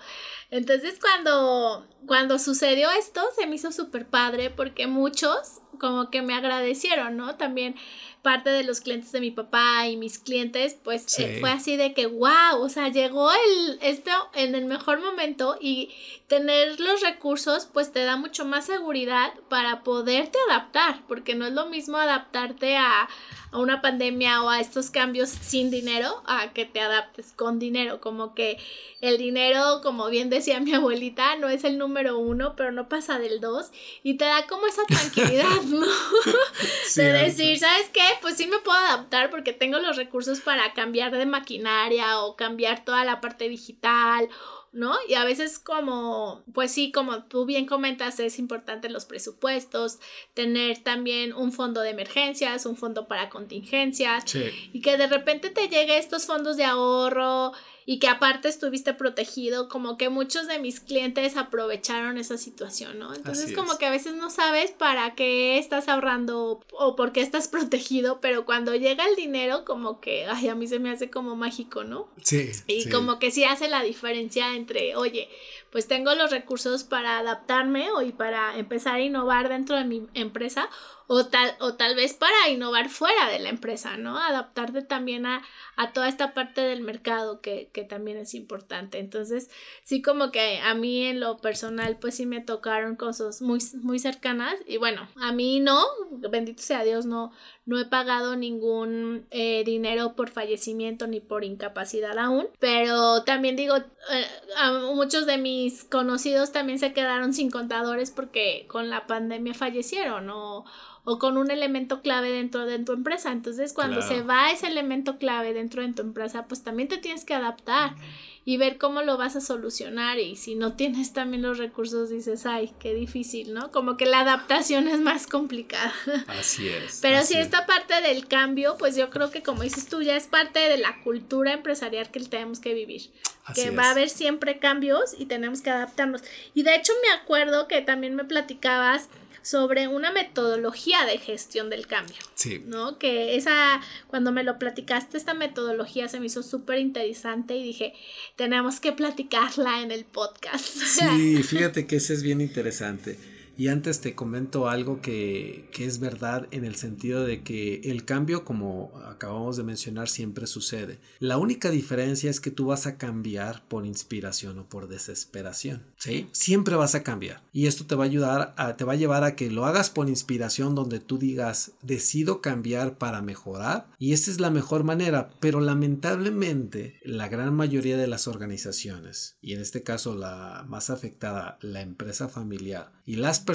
Entonces 0.52 1.00
cuando, 1.00 1.88
cuando 2.06 2.38
sucedió 2.38 2.90
esto, 2.92 3.22
se 3.38 3.48
me 3.48 3.56
hizo 3.56 3.72
súper 3.72 4.06
padre 4.06 4.50
porque 4.50 4.88
muchos 4.88 5.62
como 5.80 6.12
que 6.12 6.22
me 6.22 6.36
agradecieron, 6.36 7.18
¿no? 7.18 7.36
También 7.38 7.76
parte 8.22 8.50
de 8.50 8.64
los 8.64 8.82
clientes 8.82 9.12
de 9.12 9.20
mi 9.20 9.32
papá 9.32 9.88
y 9.88 9.98
mis 9.98 10.20
clientes, 10.20 10.78
pues 10.84 11.20
eh, 11.20 11.38
fue 11.40 11.50
así 11.50 11.76
de 11.76 11.94
que, 11.94 12.06
wow, 12.06 12.60
o 12.60 12.70
sea, 12.70 12.90
llegó 12.90 13.32
el, 13.32 13.80
esto 13.82 14.12
en 14.34 14.54
el 14.56 14.66
mejor 14.66 15.02
momento 15.02 15.58
y 15.60 15.90
tener 16.28 16.80
los 16.80 17.02
recursos, 17.02 17.68
pues 17.72 17.92
te 17.92 18.04
da 18.04 18.18
mucho 18.18 18.46
más 18.46 18.66
seguridad 18.66 19.34
para 19.50 19.82
poderte 19.84 20.38
adaptar, 20.50 21.02
porque 21.08 21.36
no 21.36 21.46
es 21.48 21.54
lo 21.54 21.68
mismo 21.68 21.98
adaptarte 21.98 22.78
a, 22.78 23.10
a 23.52 23.60
una 23.60 23.82
pandemia 23.82 24.44
o 24.44 24.50
a 24.50 24.60
estos 24.60 24.90
cambios 24.90 25.30
sin 25.30 25.70
dinero, 25.70 26.24
a 26.26 26.54
que 26.54 26.66
te 26.66 26.80
adaptes 26.80 27.34
con 27.34 27.60
dinero, 27.60 28.00
como 28.00 28.34
que 28.34 28.58
el 29.02 29.18
dinero, 29.18 29.82
como 29.84 30.08
bien 30.10 30.30
decía 30.30 30.60
mi 30.60 30.74
abuelita, 30.74 31.36
no 31.36 31.50
es 31.50 31.64
el 31.64 31.78
número 31.78 32.18
uno, 32.18 32.56
pero 32.56 32.72
no 32.72 32.88
pasa 32.88 33.20
del 33.20 33.42
dos, 33.42 33.72
y 34.04 34.16
te 34.16 34.26
da 34.26 34.48
como 34.48 34.68
esa 34.68 34.84
tranquilidad, 34.86 35.62
¿no? 35.66 35.86
de 36.96 37.04
decir, 37.14 37.60
¿sabes 37.60 37.90
qué? 37.94 38.04
Pues 38.22 38.38
sí 38.38 38.48
me 38.48 38.60
puedo 38.60 38.78
adaptar 38.78 39.30
porque 39.30 39.54
tengo 39.54 39.80
los 39.80 39.98
recursos 39.98 40.40
para 40.40 40.74
cambiar 40.74 41.12
de 41.12 41.26
maquinaria 41.26 42.22
o 42.22 42.36
cambiar 42.36 42.86
toda 42.86 43.04
la 43.04 43.22
parte 43.22 43.50
digital 43.50 44.30
¿no? 44.72 44.96
Y 45.08 45.16
a 45.16 45.26
veces 45.26 45.60
como, 45.60 46.44
pues 46.54 46.72
sí, 46.72 46.92
como 46.92 47.24
tú 47.24 47.46
bien 47.46 47.66
comentas, 47.66 48.20
es 48.20 48.40
importante 48.40 48.90
los 48.90 49.06
presupuestos, 49.06 50.00
tener 50.34 50.78
también 50.84 51.34
un 51.34 51.52
fondo 51.52 51.82
de 51.82 51.90
emergencias, 51.90 52.66
un 52.66 52.78
fondo 52.78 53.08
para 53.08 53.30
contingencias, 53.30 54.24
y 54.72 54.82
que 54.82 54.98
de 54.98 55.08
repente 55.08 55.50
te 55.50 55.68
llegue 55.68 55.98
estos 55.98 56.26
fondos 56.26 56.56
de 56.58 56.64
ahorro 56.64 57.52
y 57.86 58.00
que 58.00 58.08
aparte 58.08 58.48
estuviste 58.48 58.94
protegido, 58.94 59.68
como 59.68 59.98
que 59.98 60.10
muchos 60.10 60.48
de 60.48 60.60
mis 60.60 60.80
clientes 60.80 61.38
aprovecharon 61.38 62.18
esa 62.18 62.38
situación, 62.38 63.00
¿no? 63.00 63.14
Entonces 63.14 63.54
como 63.56 63.78
que 63.78 63.86
a 63.86 63.92
veces 63.92 64.14
no 64.14 64.30
sabes 64.30 64.72
para 64.72 65.16
qué 65.16 65.58
estás 65.58 65.88
ahorrando 65.88 66.62
o 66.72 66.96
por 66.96 67.12
qué 67.12 67.22
estás 67.22 67.48
protegido, 67.48 68.20
pero 68.22 68.46
cuando 68.46 68.76
llega 68.76 69.06
el 69.08 69.16
dinero 69.16 69.66
como 69.66 70.00
que, 70.00 70.26
ay, 70.26 70.48
a 70.48 70.56
mí 70.56 70.68
se 70.68 70.80
me 70.80 70.92
hace 70.92 71.10
como 71.10 71.36
mágico, 71.36 71.84
¿no? 71.84 72.08
Sí. 72.24 72.52
Y 72.68 72.90
como 72.90 73.20
que 73.20 73.32
sí 73.32 73.44
hace 73.44 73.68
la 73.68 73.82
diferencia 73.82 74.56
entre, 74.56 74.96
oye, 74.96 75.30
pues 75.72 75.88
tengo 75.88 76.14
los 76.16 76.32
recursos 76.32 76.84
para 76.84 77.20
adaptarme 77.20 77.92
o 77.92 78.02
y 78.02 78.12
para 78.12 78.58
empezar 78.58 78.96
a 78.96 79.00
innovar 79.02 79.50
dentro 79.50 79.78
de 79.78 79.86
mi 79.86 80.08
empresa 80.14 80.70
o 81.14 81.26
tal, 81.26 81.54
o 81.60 81.74
tal 81.74 81.94
vez 81.94 82.14
para 82.14 82.48
innovar 82.48 82.88
fuera 82.88 83.30
de 83.30 83.40
la 83.40 83.50
empresa, 83.50 83.98
¿no? 83.98 84.18
Adaptarte 84.18 84.82
también 84.82 85.26
a, 85.26 85.44
a 85.76 85.92
toda 85.92 86.08
esta 86.08 86.34
parte 86.34 86.62
del 86.62 86.80
mercado 86.80 87.42
que, 87.42 87.70
que, 87.74 87.84
también 87.84 88.16
es 88.16 88.34
importante. 88.34 88.98
Entonces, 88.98 89.50
sí 89.84 90.02
como 90.02 90.32
que 90.32 90.60
a 90.60 90.74
mí 90.74 91.04
en 91.04 91.20
lo 91.20 91.40
personal, 91.40 91.98
pues 92.00 92.16
sí 92.16 92.26
me 92.26 92.40
tocaron 92.40 92.96
cosas 92.96 93.42
muy, 93.42 93.60
muy 93.82 94.00
cercanas 94.00 94.56
y 94.66 94.78
bueno, 94.78 95.06
a 95.18 95.34
mí 95.34 95.60
no, 95.60 95.84
bendito 96.30 96.64
sea 96.64 96.86
Dios, 96.86 97.06
no, 97.06 97.34
no 97.66 97.78
he 97.78 97.86
pagado 97.86 98.38
ningún 98.38 99.26
eh, 99.32 99.64
dinero 99.66 100.16
por 100.16 100.30
fallecimiento 100.30 101.08
ni 101.08 101.20
por 101.20 101.44
incapacidad 101.44 102.18
aún, 102.18 102.48
pero 102.60 103.24
también 103.24 103.58
digo, 103.58 103.76
eh, 103.76 104.26
a 104.56 104.72
muchos 104.94 105.26
de 105.26 105.38
mis 105.38 105.84
conocidos 105.84 106.54
también 106.54 106.80
se 106.80 106.94
quedaron 106.94 107.34
sin 107.34 107.52
contadores 107.52 108.12
porque 108.12 108.66
con 108.70 108.90
la 108.90 109.08
pandemia 109.08 109.54
fallecieron 109.54 110.30
o 110.30 110.64
o 111.04 111.18
con 111.20 111.38
un 111.38 111.52
elemento 111.52 112.02
clave 112.02 112.32
dentro 112.32 112.66
de 112.66 112.80
tu 112.80 112.94
empresa. 112.94 113.32
Entonces, 113.32 113.74
cuando 113.74 114.02
se 114.02 114.22
va 114.22 114.52
ese 114.52 114.68
elemento 114.68 115.18
clave 115.18 115.54
dentro 115.54 115.82
de 115.82 115.94
tu 115.94 116.02
empresa, 116.02 116.46
pues 116.48 116.64
también 116.64 116.88
te 116.88 116.98
tienes 116.98 117.26
que 117.26 117.34
adaptar 117.34 117.96
y 118.44 118.58
ver 118.58 118.78
cómo 118.78 119.04
lo 119.04 119.18
vas 119.18 119.36
a 119.36 119.42
solucionar 119.42 120.18
y 120.18 120.36
si 120.36 120.56
no 120.56 120.74
tienes 120.74 121.14
también 121.14 121.44
los 121.44 121.60
recursos 121.60 122.10
dices, 122.10 122.46
ay, 122.48 122.74
qué 122.80 122.94
difícil, 122.94 123.54
¿no? 123.54 123.72
Como 123.72 123.98
que 123.98 124.08
la 124.08 124.22
adaptación 124.22 124.88
es 124.88 125.00
más 125.00 125.28
complicada. 125.28 125.94
Así 126.28 126.68
es. 126.68 127.00
Pero 127.02 127.22
si 127.24 127.36
esta 127.36 127.68
parte 127.68 128.02
del 128.02 128.28
cambio, 128.28 128.78
pues 128.80 128.96
yo 128.96 129.12
creo 129.12 129.30
que 129.30 129.44
como 129.44 129.62
dices 129.62 129.88
tú, 129.88 130.02
ya 130.02 130.16
es 130.16 130.26
parte 130.26 130.60
de 130.60 130.78
la 130.78 131.02
cultura 131.04 131.54
empresarial 131.54 132.10
que 132.10 132.20
tenemos 132.22 132.60
que 132.60 132.74
vivir. 132.74 133.12
que 133.54 133.70
va 133.70 133.86
a 133.86 133.92
haber 133.92 134.10
siempre 134.10 134.58
cambios 134.58 135.16
y 135.18 135.26
tenemos 135.26 135.62
que 135.62 135.70
adaptarnos. 135.70 136.24
Y 136.56 136.64
de 136.64 136.76
hecho 136.76 136.94
me 137.04 137.14
acuerdo 137.22 137.68
que 137.68 137.82
también 137.82 138.16
me 138.16 138.24
platicabas 138.24 139.10
sobre 139.42 139.88
una 139.88 140.12
metodología 140.12 141.06
de 141.06 141.18
gestión 141.18 141.70
del 141.70 141.88
cambio. 141.88 142.18
Sí. 142.36 142.64
¿No? 142.66 142.98
Que 142.98 143.36
esa, 143.36 143.82
cuando 144.08 144.32
me 144.32 144.44
lo 144.44 144.60
platicaste, 144.60 145.18
esta 145.18 145.34
metodología 145.34 146.08
se 146.08 146.20
me 146.20 146.28
hizo 146.28 146.44
súper 146.44 146.80
interesante 146.80 147.56
y 147.56 147.64
dije, 147.64 147.94
tenemos 148.36 148.80
que 148.80 148.92
platicarla 148.92 149.82
en 149.82 149.92
el 149.92 150.06
podcast. 150.06 150.66
Sí, 150.66 151.44
fíjate 151.44 151.88
que 151.88 151.98
ese 151.98 152.14
es 152.14 152.24
bien 152.24 152.42
interesante. 152.42 153.18
Y 153.62 153.68
antes 153.68 154.02
te 154.02 154.16
comento 154.16 154.68
algo 154.68 155.02
que, 155.02 155.70
que, 155.72 155.86
es 155.86 156.00
verdad 156.00 156.48
en 156.50 156.66
el 156.66 156.74
sentido 156.74 157.24
de 157.24 157.44
que 157.44 157.82
el 157.84 158.06
cambio, 158.06 158.44
como 158.44 158.92
acabamos 159.06 159.56
de 159.56 159.62
mencionar, 159.62 160.10
siempre 160.10 160.48
sucede. 160.48 160.98
La 161.20 161.38
única 161.38 161.70
diferencia 161.70 162.32
es 162.32 162.40
que 162.40 162.50
tú 162.50 162.66
vas 162.66 162.88
a 162.88 162.98
cambiar 162.98 163.64
por 163.68 163.86
inspiración 163.86 164.58
o 164.58 164.68
por 164.68 164.88
desesperación. 164.88 165.84
¿sí? 165.98 166.28
Siempre 166.32 166.76
vas 166.76 166.96
a 166.96 167.04
cambiar. 167.04 167.44
Y 167.54 167.68
esto 167.68 167.86
te 167.86 167.94
va 167.94 168.06
a 168.06 168.08
ayudar, 168.08 168.56
a, 168.58 168.78
te 168.78 168.84
va 168.84 168.94
a 168.94 168.96
llevar 168.96 169.24
a 169.24 169.36
que 169.36 169.52
lo 169.52 169.68
hagas 169.68 169.92
por 169.92 170.10
inspiración 170.10 170.74
donde 170.74 171.00
tú 171.00 171.20
digas, 171.20 171.74
decido 171.84 172.42
cambiar 172.42 172.98
para 172.98 173.22
mejorar. 173.22 173.92
Y 174.00 174.14
esta 174.14 174.32
es 174.32 174.40
la 174.40 174.50
mejor 174.50 174.84
manera. 174.84 175.30
Pero 175.40 175.62
lamentablemente, 175.62 177.00
la 177.04 177.28
gran 177.28 177.54
mayoría 177.54 177.98
de 177.98 178.08
las 178.08 178.28
organizaciones, 178.28 179.38
y 179.40 179.54
en 179.54 179.62
este 179.62 179.84
caso 179.84 180.16
la 180.16 180.66
más 180.68 180.90
afectada, 180.90 181.60
la 181.62 181.82
empresa 181.82 182.28
familiar, 182.28 182.92
y 183.06 183.18
las 183.18 183.40
personas 183.40 183.51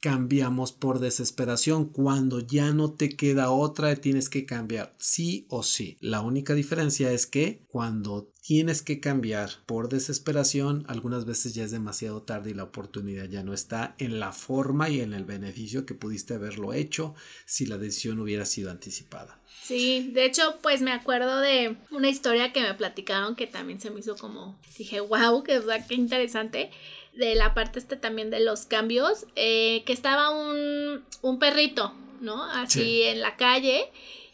cambiamos 0.00 0.72
por 0.72 0.98
desesperación. 0.98 1.86
Cuando 1.86 2.40
ya 2.40 2.72
no 2.72 2.92
te 2.92 3.10
queda 3.10 3.50
otra, 3.50 3.94
tienes 3.96 4.28
que 4.28 4.46
cambiar 4.46 4.94
sí 4.98 5.46
o 5.48 5.62
sí. 5.62 5.98
La 6.00 6.22
única 6.22 6.54
diferencia 6.54 7.12
es 7.12 7.26
que 7.26 7.62
cuando 7.68 8.32
tienes 8.42 8.82
que 8.82 9.00
cambiar 9.00 9.50
por 9.66 9.88
desesperación, 9.88 10.84
algunas 10.88 11.26
veces 11.26 11.54
ya 11.54 11.64
es 11.64 11.70
demasiado 11.70 12.22
tarde 12.22 12.50
y 12.50 12.54
la 12.54 12.64
oportunidad 12.64 13.26
ya 13.26 13.42
no 13.42 13.52
está 13.52 13.94
en 13.98 14.18
la 14.18 14.32
forma 14.32 14.88
y 14.88 15.00
en 15.00 15.12
el 15.12 15.24
beneficio 15.24 15.84
que 15.84 15.94
pudiste 15.94 16.34
haberlo 16.34 16.72
hecho 16.72 17.14
si 17.44 17.66
la 17.66 17.76
decisión 17.78 18.18
hubiera 18.20 18.46
sido 18.46 18.70
anticipada. 18.70 19.38
Sí, 19.62 20.10
de 20.14 20.24
hecho, 20.24 20.58
pues 20.62 20.80
me 20.80 20.90
acuerdo 20.90 21.38
de 21.38 21.76
una 21.90 22.08
historia 22.08 22.52
que 22.52 22.60
me 22.62 22.74
platicaron 22.74 23.36
que 23.36 23.46
también 23.46 23.80
se 23.80 23.90
me 23.90 24.00
hizo 24.00 24.16
como, 24.16 24.58
dije, 24.76 25.00
wow, 25.00 25.44
que, 25.44 25.60
qué 25.86 25.94
interesante 25.94 26.70
de 27.14 27.34
la 27.34 27.54
parte 27.54 27.78
este 27.78 27.96
también 27.96 28.30
de 28.30 28.40
los 28.40 28.66
cambios, 28.66 29.26
eh, 29.36 29.82
que 29.84 29.92
estaba 29.92 30.30
un, 30.30 31.04
un 31.22 31.38
perrito, 31.38 31.92
¿no? 32.20 32.44
Así 32.44 33.02
en 33.02 33.20
la 33.20 33.36
calle 33.36 33.90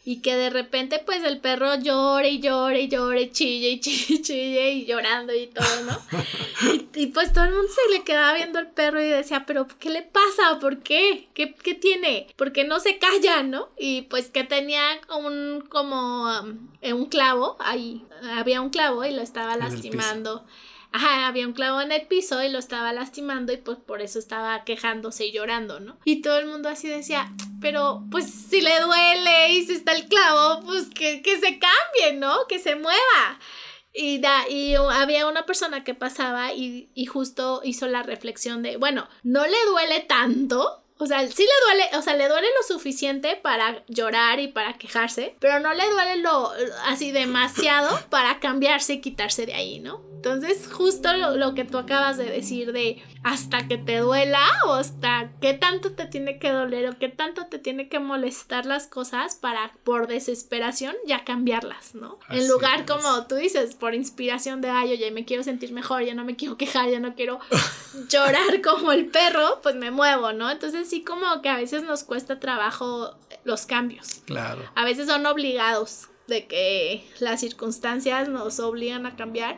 y 0.07 0.21
que 0.21 0.37
de 0.37 0.49
repente 0.49 1.03
pues 1.05 1.21
el 1.25 1.41
perro 1.41 1.75
llore 1.75 2.29
y 2.29 2.39
llore 2.39 2.83
y 2.83 2.87
llore, 2.87 3.29
chille 3.29 3.71
y 3.71 3.79
chille, 3.81 4.21
chille 4.21 4.71
y 4.71 4.85
llorando 4.85 5.33
y 5.35 5.47
todo, 5.47 5.83
¿no? 5.83 5.99
y, 6.95 7.07
pues 7.07 7.33
todo 7.33 7.43
el 7.43 7.51
mundo 7.51 7.67
se 7.67 7.93
le 7.93 8.05
quedaba 8.05 8.33
viendo 8.33 8.57
al 8.57 8.71
perro 8.71 9.01
y 9.01 9.09
decía, 9.09 9.43
pero 9.45 9.67
¿qué 9.67 9.89
le 9.89 10.03
pasa? 10.03 10.59
¿Por 10.61 10.79
qué? 10.79 11.27
¿Qué, 11.33 11.53
qué 11.55 11.73
tiene? 11.73 12.27
Porque 12.37 12.63
no 12.63 12.79
se 12.79 12.99
calla, 12.99 13.43
¿no? 13.43 13.67
Y 13.77 14.03
pues 14.03 14.29
que 14.29 14.45
tenía 14.45 14.81
un 15.13 15.65
como 15.67 16.23
um, 16.23 16.69
un 16.81 17.05
clavo, 17.07 17.57
ahí 17.59 18.05
había 18.37 18.61
un 18.61 18.69
clavo 18.69 19.03
y 19.03 19.11
lo 19.11 19.21
estaba 19.21 19.57
lastimando 19.57 20.45
ajá, 20.91 21.27
había 21.27 21.47
un 21.47 21.53
clavo 21.53 21.81
en 21.81 21.91
el 21.91 22.07
piso 22.07 22.41
y 22.43 22.49
lo 22.49 22.59
estaba 22.59 22.93
lastimando 22.93 23.53
y 23.53 23.57
pues 23.57 23.77
por 23.77 24.01
eso 24.01 24.19
estaba 24.19 24.63
quejándose 24.63 25.25
y 25.25 25.31
llorando, 25.31 25.79
¿no? 25.79 25.97
Y 26.05 26.21
todo 26.21 26.39
el 26.39 26.47
mundo 26.47 26.69
así 26.69 26.87
decía, 26.87 27.31
pero 27.61 28.03
pues 28.11 28.25
si 28.25 28.61
le 28.61 28.79
duele 28.79 29.53
y 29.53 29.65
si 29.65 29.73
está 29.73 29.93
el 29.93 30.07
clavo, 30.07 30.65
pues 30.65 30.87
que, 30.89 31.21
se 31.23 31.59
cambie, 31.59 32.17
¿no? 32.17 32.47
Que 32.47 32.59
se 32.59 32.75
mueva. 32.75 33.39
Y, 33.93 34.19
da, 34.19 34.47
y 34.47 34.75
había 34.75 35.27
una 35.27 35.45
persona 35.45 35.83
que 35.83 35.95
pasaba 35.95 36.53
y, 36.53 36.89
y 36.93 37.05
justo 37.07 37.61
hizo 37.63 37.87
la 37.87 38.03
reflexión 38.03 38.61
de, 38.61 38.77
bueno, 38.77 39.09
no 39.23 39.45
le 39.47 39.57
duele 39.71 40.01
tanto, 40.01 40.83
o 40.99 41.05
sea, 41.05 41.27
sí 41.27 41.43
le 41.43 41.75
duele, 41.77 41.97
o 41.97 42.01
sea, 42.01 42.15
le 42.15 42.27
duele 42.27 42.47
lo 42.59 42.75
suficiente 42.75 43.35
para 43.35 43.83
llorar 43.87 44.39
y 44.39 44.47
para 44.47 44.73
quejarse, 44.73 45.35
pero 45.39 45.59
no 45.59 45.73
le 45.73 45.89
duele 45.89 46.17
lo 46.17 46.51
así 46.85 47.11
demasiado 47.11 47.99
para 48.09 48.39
cambiarse 48.39 48.93
y 48.93 49.01
quitarse 49.01 49.45
de 49.45 49.53
ahí, 49.53 49.79
¿no? 49.79 50.01
Entonces, 50.15 50.67
justo 50.71 51.13
lo, 51.13 51.53
que 51.53 51.63
tú 51.63 51.77
acabas 51.77 52.17
de 52.17 52.25
decir 52.25 52.71
de 52.71 53.01
hasta 53.27 53.67
que 53.67 53.77
te 53.77 53.97
duela 53.97 54.45
o 54.67 54.73
hasta 54.73 55.31
qué 55.41 55.53
tanto 55.53 55.91
te 55.91 56.05
tiene 56.05 56.39
que 56.39 56.49
doler 56.49 56.89
o 56.89 56.97
qué 56.97 57.09
tanto 57.09 57.47
te 57.47 57.59
tiene 57.59 57.89
que 57.89 57.99
molestar 57.99 58.65
las 58.65 58.87
cosas 58.87 59.35
para 59.35 59.73
por 59.83 60.07
desesperación 60.07 60.95
ya 61.05 61.25
cambiarlas, 61.25 61.93
¿no? 61.93 62.19
en 62.29 62.47
lugar 62.47 62.85
como 62.85 63.27
tú 63.27 63.35
dices, 63.35 63.75
por 63.75 63.93
inspiración 63.95 64.61
de, 64.61 64.69
ay, 64.69 64.93
oye, 64.93 65.11
me 65.11 65.25
quiero 65.25 65.43
sentir 65.43 65.73
mejor, 65.73 66.03
ya 66.03 66.13
no 66.13 66.23
me 66.23 66.37
quiero 66.37 66.55
quejar, 66.55 66.89
ya 66.89 67.01
no 67.01 67.15
quiero 67.15 67.39
llorar 68.09 68.61
como 68.63 68.93
el 68.93 69.07
perro, 69.07 69.59
pues 69.61 69.75
me 69.75 69.91
muevo, 69.91 70.31
¿no? 70.31 70.49
Entonces 70.49 70.89
sí 70.89 71.03
como 71.03 71.41
que 71.41 71.49
a 71.49 71.57
veces 71.57 71.83
nos 71.83 72.05
cuesta 72.05 72.39
trabajo 72.39 73.13
los 73.43 73.65
cambios. 73.65 74.21
Claro. 74.25 74.63
A 74.75 74.85
veces 74.85 75.07
son 75.07 75.25
obligados 75.25 76.07
de 76.27 76.47
que 76.47 77.05
las 77.19 77.41
circunstancias 77.41 78.29
nos 78.29 78.59
obligan 78.59 79.05
a 79.05 79.15
cambiar 79.15 79.57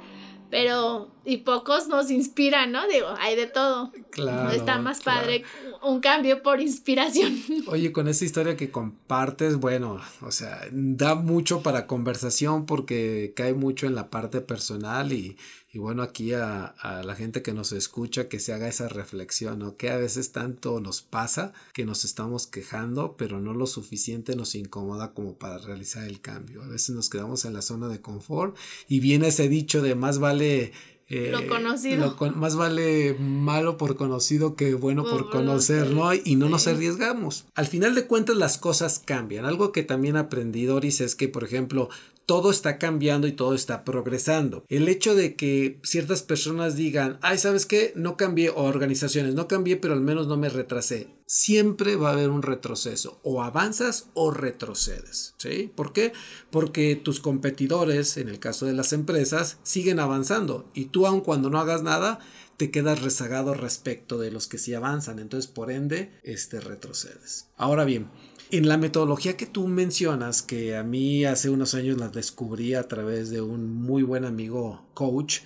pero 0.49 1.11
y 1.25 1.37
pocos 1.37 1.87
nos 1.87 2.09
inspiran, 2.09 2.71
¿no? 2.71 2.87
Digo, 2.87 3.07
hay 3.19 3.35
de 3.35 3.47
todo. 3.47 3.91
Claro. 4.09 4.51
Está 4.51 4.79
más 4.79 5.01
padre 5.01 5.43
un 5.81 5.99
cambio 5.99 6.41
por 6.41 6.59
inspiración. 6.59 7.39
Oye, 7.67 7.91
con 7.91 8.07
esa 8.07 8.25
historia 8.25 8.57
que 8.57 8.71
compartes, 8.71 9.57
bueno, 9.57 10.01
o 10.21 10.31
sea, 10.31 10.61
da 10.71 11.15
mucho 11.15 11.61
para 11.61 11.87
conversación 11.87 12.65
porque 12.65 13.33
cae 13.35 13.53
mucho 13.53 13.87
en 13.87 13.95
la 13.95 14.09
parte 14.09 14.41
personal 14.41 15.13
y 15.13 15.37
y 15.71 15.77
bueno, 15.77 16.01
aquí 16.01 16.33
a, 16.33 16.73
la 17.03 17.15
gente 17.15 17.43
que 17.43 17.53
nos 17.53 17.71
escucha, 17.73 18.27
que 18.27 18.39
se 18.39 18.53
haga 18.53 18.67
esa 18.67 18.87
reflexión, 18.89 19.59
¿no? 19.59 19.77
Que 19.77 19.91
a 19.91 19.97
veces 19.97 20.31
tanto 20.31 20.79
nos 20.79 21.03
pasa 21.03 21.53
que 21.73 21.85
nos 21.85 22.05
estamos 22.05 22.47
quejando, 22.47 23.15
pero 23.17 23.39
no 23.39 23.53
lo 23.53 23.67
suficiente 23.67 24.35
nos 24.35 24.55
incomoda 24.55 25.13
como 25.13 25.35
para 25.35 25.59
realizar 25.59 26.07
el 26.07 26.21
cambio. 26.21 26.63
A 26.63 26.67
veces 26.67 26.95
nos 26.95 27.09
quedamos 27.09 27.45
en 27.45 27.53
la 27.53 27.61
zona 27.61 27.87
de 27.87 28.01
confort 28.01 28.57
y 28.87 28.99
viene 28.99 29.27
ese 29.27 29.47
dicho 29.47 29.83
de 29.83 29.93
más 29.93 30.17
vale 30.17 30.71
eh, 31.11 31.31
lo 31.31 31.47
conocido. 31.47 32.15
más 32.35 32.55
vale 32.55 33.15
malo 33.19 33.77
por 33.77 33.95
conocido 33.95 34.55
que 34.55 34.75
bueno 34.75 35.03
por, 35.03 35.31
conocer, 35.31 35.89
¿no? 35.89 36.13
Y 36.13 36.35
no 36.35 36.49
nos 36.49 36.67
arriesgamos. 36.67 37.45
Al 37.55 37.65
final 37.65 37.95
de 37.95 38.05
cuentas 38.05 38.37
las 38.37 38.59
cosas 38.59 39.01
cambian. 39.03 39.45
Algo 39.45 39.71
que 39.71 39.81
también 39.81 40.17
aprendí, 40.17 40.65
Doris, 40.65 41.01
es 41.01 41.15
que, 41.15 41.27
por 41.27 41.43
ejemplo, 41.43 41.89
todo 42.29 42.51
está 42.51 42.77
cambiando 42.77 43.25
y 43.25 43.31
todo 43.31 43.55
está 43.55 43.83
progresando. 43.83 44.63
El 44.69 44.87
hecho 44.87 45.15
de 45.15 45.35
que 45.35 45.79
ciertas 45.81 46.21
personas 46.21 46.75
digan, 46.75 47.17
ay, 47.23 47.39
¿sabes 47.39 47.65
qué? 47.65 47.91
No 47.95 48.17
cambié, 48.17 48.51
o 48.51 48.65
organizaciones, 48.65 49.33
no 49.33 49.47
cambié, 49.47 49.77
pero 49.77 49.95
al 49.95 50.01
menos 50.01 50.27
no 50.27 50.37
me 50.37 50.49
retrasé. 50.49 51.09
Siempre 51.25 51.95
va 51.95 52.09
a 52.09 52.13
haber 52.13 52.29
un 52.29 52.43
retroceso. 52.43 53.19
O 53.23 53.41
avanzas 53.41 54.09
o 54.13 54.29
retrocedes. 54.29 55.33
¿Sí? 55.39 55.71
¿Por 55.75 55.91
qué? 55.91 56.13
Porque 56.51 56.95
tus 56.95 57.19
competidores, 57.19 58.15
en 58.17 58.29
el 58.29 58.37
caso 58.37 58.67
de 58.67 58.73
las 58.73 58.93
empresas, 58.93 59.57
siguen 59.63 59.99
avanzando. 59.99 60.69
Y 60.75 60.85
tú, 60.85 61.07
aun 61.07 61.21
cuando 61.21 61.49
no 61.49 61.59
hagas 61.59 61.81
nada, 61.81 62.19
te 62.57 62.69
quedas 62.69 63.01
rezagado 63.01 63.55
respecto 63.55 64.19
de 64.19 64.29
los 64.29 64.45
que 64.45 64.59
sí 64.59 64.75
avanzan. 64.75 65.17
Entonces, 65.17 65.49
por 65.49 65.71
ende, 65.71 66.11
este 66.21 66.59
retrocedes. 66.59 67.47
Ahora 67.57 67.85
bien, 67.85 68.11
en 68.51 68.67
la 68.67 68.77
metodología 68.77 69.37
que 69.37 69.45
tú 69.45 69.67
mencionas, 69.67 70.41
que 70.41 70.75
a 70.75 70.83
mí 70.83 71.25
hace 71.25 71.49
unos 71.49 71.75
años 71.75 71.97
la 71.97 72.09
descubrí 72.09 72.73
a 72.73 72.87
través 72.87 73.29
de 73.29 73.41
un 73.41 73.71
muy 73.71 74.03
buen 74.03 74.25
amigo 74.25 74.85
coach, 74.93 75.39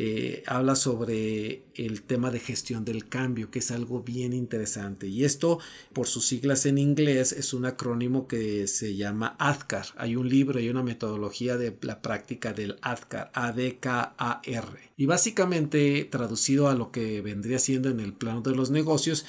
eh, 0.00 0.44
habla 0.46 0.76
sobre 0.76 1.64
el 1.74 2.02
tema 2.02 2.30
de 2.30 2.38
gestión 2.38 2.84
del 2.84 3.08
cambio, 3.08 3.50
que 3.50 3.58
es 3.58 3.72
algo 3.72 4.04
bien 4.04 4.32
interesante. 4.32 5.08
Y 5.08 5.24
esto, 5.24 5.58
por 5.92 6.06
sus 6.06 6.24
siglas 6.24 6.66
en 6.66 6.78
inglés, 6.78 7.32
es 7.32 7.52
un 7.52 7.64
acrónimo 7.64 8.28
que 8.28 8.68
se 8.68 8.94
llama 8.94 9.34
ADKAR. 9.40 9.86
Hay 9.96 10.14
un 10.14 10.28
libro 10.28 10.60
y 10.60 10.68
una 10.68 10.84
metodología 10.84 11.56
de 11.56 11.76
la 11.82 12.00
práctica 12.00 12.52
del 12.52 12.78
ADKAR, 12.80 13.32
A-D-K-A-R. 13.34 14.92
Y 14.96 15.06
básicamente, 15.06 16.04
traducido 16.04 16.68
a 16.68 16.76
lo 16.76 16.92
que 16.92 17.20
vendría 17.20 17.58
siendo 17.58 17.88
en 17.88 17.98
el 17.98 18.12
plano 18.12 18.42
de 18.42 18.54
los 18.54 18.70
negocios, 18.70 19.26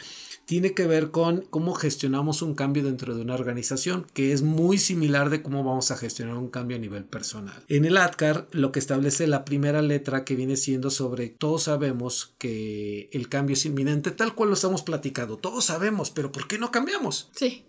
tiene 0.50 0.74
que 0.74 0.88
ver 0.88 1.12
con 1.12 1.46
cómo 1.52 1.76
gestionamos 1.76 2.42
un 2.42 2.56
cambio 2.56 2.84
dentro 2.84 3.14
de 3.14 3.22
una 3.22 3.36
organización, 3.36 4.08
que 4.16 4.34
es 4.34 4.42
muy 4.42 4.80
similar 4.80 5.30
de 5.30 5.44
cómo 5.44 5.64
vamos 5.64 5.92
a 5.92 5.96
gestionar 5.96 6.38
un 6.38 6.50
cambio 6.50 6.76
a 6.76 6.80
nivel 6.80 7.04
personal. 7.04 7.64
En 7.68 7.86
el 7.86 7.98
ADCAR, 7.98 8.48
lo 8.50 8.72
que 8.72 8.80
establece 8.80 9.28
la 9.28 9.46
primera 9.46 9.84
letra 9.84 10.26
que 10.26 10.36
viene 10.36 10.58
siendo 10.58 10.90
sobre 10.90 11.30
todos 11.30 11.66
sabemos 11.66 12.34
que 12.40 13.12
el 13.14 13.30
cambio 13.30 13.54
es 13.54 13.64
inminente, 13.68 14.10
tal 14.10 14.34
cual 14.34 14.50
lo 14.50 14.56
estamos 14.56 14.82
platicando. 14.82 15.38
Todos 15.38 15.66
sabemos, 15.66 16.10
pero 16.10 16.32
¿por 16.32 16.48
qué 16.48 16.58
no 16.58 16.72
cambiamos? 16.72 17.30
Sí. 17.36 17.64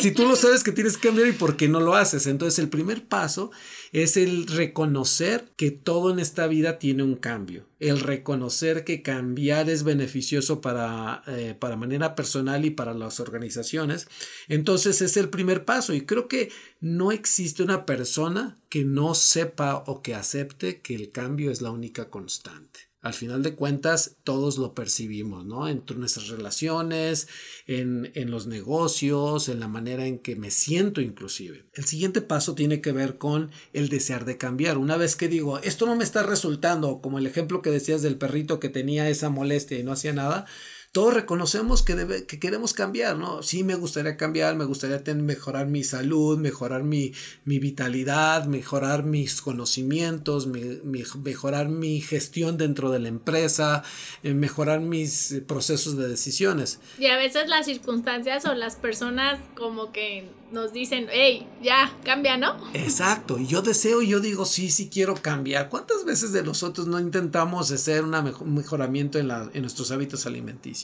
Si 0.00 0.12
tú 0.12 0.26
lo 0.26 0.36
sabes 0.36 0.62
que 0.62 0.72
tienes 0.72 0.96
que 0.96 1.08
cambiar 1.08 1.28
y 1.28 1.32
por 1.32 1.56
qué 1.56 1.68
no 1.68 1.80
lo 1.80 1.94
haces. 1.94 2.26
Entonces 2.26 2.58
el 2.58 2.68
primer 2.68 3.06
paso 3.06 3.50
es 3.92 4.16
el 4.16 4.46
reconocer 4.46 5.50
que 5.56 5.70
todo 5.70 6.10
en 6.10 6.18
esta 6.18 6.46
vida 6.46 6.78
tiene 6.78 7.02
un 7.02 7.16
cambio. 7.16 7.66
El 7.78 8.00
reconocer 8.00 8.84
que 8.84 9.02
cambiar 9.02 9.70
es 9.70 9.84
beneficioso 9.84 10.60
para, 10.60 11.22
eh, 11.26 11.54
para 11.58 11.76
manera 11.76 12.14
personal 12.14 12.64
y 12.64 12.70
para 12.70 12.94
las 12.94 13.20
organizaciones. 13.20 14.08
Entonces 14.48 15.00
es 15.02 15.16
el 15.16 15.28
primer 15.30 15.64
paso 15.64 15.94
y 15.94 16.02
creo 16.02 16.28
que 16.28 16.50
no 16.80 17.12
existe 17.12 17.62
una 17.62 17.86
persona 17.86 18.58
que 18.68 18.84
no 18.84 19.14
sepa 19.14 19.84
o 19.86 20.02
que 20.02 20.14
acepte 20.14 20.80
que 20.80 20.94
el 20.94 21.10
cambio 21.10 21.50
es 21.50 21.62
la 21.62 21.70
única 21.70 22.10
constante 22.10 22.89
al 23.00 23.14
final 23.14 23.42
de 23.42 23.54
cuentas 23.54 24.16
todos 24.24 24.58
lo 24.58 24.74
percibimos, 24.74 25.46
¿no? 25.46 25.68
En 25.68 25.84
nuestras 25.96 26.28
relaciones, 26.28 27.28
en, 27.66 28.12
en, 28.14 28.30
los 28.30 28.46
negocios, 28.46 29.48
en 29.48 29.60
la 29.60 29.68
manera 29.68 30.06
en 30.06 30.18
que 30.18 30.36
me 30.36 30.50
siento 30.50 31.00
inclusive. 31.00 31.66
El 31.72 31.86
siguiente 31.86 32.20
paso 32.20 32.54
tiene 32.54 32.80
que 32.80 32.92
ver 32.92 33.16
con 33.16 33.50
el 33.72 33.88
desear 33.88 34.24
de 34.24 34.36
cambiar. 34.36 34.76
Una 34.76 34.96
vez 34.96 35.16
que 35.16 35.28
digo, 35.28 35.58
esto 35.60 35.86
no 35.86 35.96
me 35.96 36.04
está 36.04 36.22
resultando, 36.22 37.00
como 37.00 37.18
el 37.18 37.26
ejemplo 37.26 37.62
que 37.62 37.70
decías 37.70 38.02
del 38.02 38.18
perrito 38.18 38.60
que 38.60 38.68
tenía 38.68 39.08
esa 39.08 39.30
molestia 39.30 39.78
y 39.78 39.82
no 39.82 39.92
hacía 39.92 40.12
nada, 40.12 40.46
todos 40.92 41.14
reconocemos 41.14 41.84
que, 41.84 41.94
debe, 41.94 42.26
que 42.26 42.40
queremos 42.40 42.72
cambiar, 42.72 43.16
¿no? 43.16 43.44
Sí, 43.44 43.62
me 43.62 43.76
gustaría 43.76 44.16
cambiar, 44.16 44.56
me 44.56 44.64
gustaría 44.64 45.00
mejorar 45.14 45.68
mi 45.68 45.84
salud, 45.84 46.36
mejorar 46.36 46.82
mi, 46.82 47.12
mi 47.44 47.60
vitalidad, 47.60 48.46
mejorar 48.46 49.04
mis 49.04 49.40
conocimientos, 49.40 50.48
mejorar 50.48 51.68
mi 51.68 52.00
gestión 52.00 52.58
dentro 52.58 52.90
de 52.90 52.98
la 52.98 53.06
empresa, 53.06 53.84
eh, 54.24 54.34
mejorar 54.34 54.80
mis 54.80 55.30
eh, 55.30 55.42
procesos 55.42 55.96
de 55.96 56.08
decisiones. 56.08 56.80
Y 56.98 57.06
a 57.06 57.16
veces 57.16 57.48
las 57.48 57.66
circunstancias 57.66 58.44
o 58.46 58.54
las 58.54 58.74
personas 58.74 59.38
como 59.56 59.92
que 59.92 60.28
nos 60.50 60.72
dicen, 60.72 61.06
hey, 61.12 61.46
ya, 61.62 61.96
cambia, 62.04 62.36
¿no? 62.36 62.56
Exacto, 62.74 63.38
y 63.38 63.46
yo 63.46 63.62
deseo 63.62 64.02
y 64.02 64.08
yo 64.08 64.18
digo, 64.18 64.44
sí, 64.44 64.70
sí 64.70 64.88
quiero 64.92 65.14
cambiar. 65.14 65.68
¿Cuántas 65.68 66.04
veces 66.04 66.32
de 66.32 66.42
nosotros 66.42 66.88
no 66.88 66.98
intentamos 66.98 67.70
hacer 67.70 68.02
un 68.02 68.54
mejoramiento 68.54 69.20
en, 69.20 69.28
la, 69.28 69.48
en 69.54 69.62
nuestros 69.62 69.92
hábitos 69.92 70.26
alimenticios? 70.26 70.79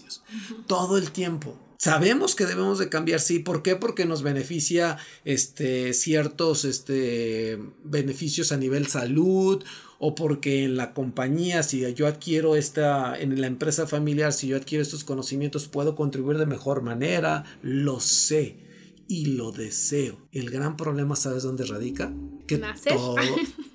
Todo 0.66 0.98
el 0.98 1.10
tiempo. 1.10 1.56
Sabemos 1.78 2.34
que 2.34 2.46
debemos 2.46 2.78
de 2.78 2.88
cambiar, 2.88 3.20
sí. 3.20 3.38
¿Por 3.38 3.62
qué? 3.62 3.76
Porque 3.76 4.06
nos 4.06 4.22
beneficia 4.22 4.96
este, 5.24 5.92
ciertos 5.92 6.64
este, 6.64 7.58
beneficios 7.84 8.50
a 8.50 8.56
nivel 8.56 8.86
salud 8.86 9.62
o 9.98 10.14
porque 10.14 10.64
en 10.64 10.76
la 10.76 10.94
compañía, 10.94 11.62
si 11.62 11.92
yo 11.94 12.06
adquiero 12.06 12.56
esta, 12.56 13.18
en 13.18 13.40
la 13.40 13.46
empresa 13.46 13.86
familiar, 13.86 14.32
si 14.32 14.48
yo 14.48 14.56
adquiero 14.56 14.82
estos 14.82 15.04
conocimientos, 15.04 15.68
puedo 15.68 15.96
contribuir 15.96 16.38
de 16.38 16.46
mejor 16.46 16.82
manera. 16.82 17.44
Lo 17.62 18.00
sé 18.00 18.65
y 19.08 19.26
lo 19.26 19.52
deseo. 19.52 20.18
El 20.32 20.50
gran 20.50 20.76
problema, 20.76 21.16
¿sabes 21.16 21.42
dónde 21.42 21.64
radica? 21.64 22.12
Que 22.46 22.58
todo... 22.88 23.16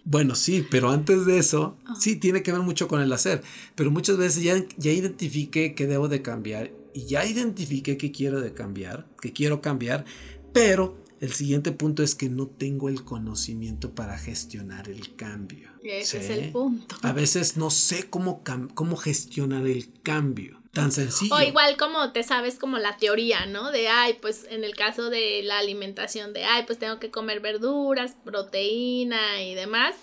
Bueno, 0.03 0.35
sí, 0.35 0.65
pero 0.69 0.89
antes 0.89 1.25
de 1.25 1.37
eso, 1.37 1.77
ah. 1.85 1.95
sí, 1.97 2.17
tiene 2.17 2.43
que 2.43 2.51
ver 2.51 2.61
mucho 2.61 2.89
con 2.89 3.01
el 3.01 3.13
hacer. 3.13 3.43
Pero 3.75 3.91
muchas 3.91 4.17
veces 4.17 4.43
ya, 4.43 4.61
ya 4.77 4.91
identifiqué 4.91 5.73
que 5.73 5.87
debo 5.87 6.09
de 6.09 6.21
cambiar 6.21 6.71
y 6.93 7.05
ya 7.05 7.25
identifiqué 7.25 7.97
que 7.97 8.11
quiero 8.11 8.41
de 8.41 8.53
cambiar, 8.53 9.07
que 9.21 9.31
quiero 9.31 9.61
cambiar, 9.61 10.05
pero 10.53 10.97
el 11.21 11.31
siguiente 11.31 11.71
punto 11.71 12.03
es 12.03 12.15
que 12.15 12.29
no 12.29 12.47
tengo 12.47 12.89
el 12.89 13.03
conocimiento 13.03 13.93
para 13.93 14.17
gestionar 14.17 14.89
el 14.89 15.15
cambio. 15.15 15.69
Ese 15.83 16.17
es 16.17 16.29
el 16.29 16.51
punto. 16.51 16.95
A 17.03 17.13
veces 17.13 17.57
no 17.57 17.69
sé 17.69 18.09
cómo, 18.09 18.41
cómo 18.73 18.97
gestionar 18.97 19.67
el 19.67 19.89
cambio. 20.01 20.60
Tan 20.73 20.91
sencillo. 20.91 21.35
O 21.35 21.41
igual 21.41 21.75
como 21.77 22.11
te 22.13 22.23
sabes 22.23 22.57
como 22.57 22.77
la 22.77 22.97
teoría, 22.97 23.45
¿no? 23.45 23.71
De, 23.71 23.89
ay, 23.89 24.17
pues 24.21 24.45
en 24.49 24.63
el 24.63 24.75
caso 24.75 25.09
de 25.09 25.41
la 25.43 25.59
alimentación, 25.59 26.31
de, 26.33 26.45
ay, 26.45 26.63
pues 26.65 26.79
tengo 26.79 26.99
que 26.99 27.11
comer 27.11 27.41
verduras, 27.41 28.15
proteína 28.23 29.41
y 29.43 29.53
demás 29.53 29.95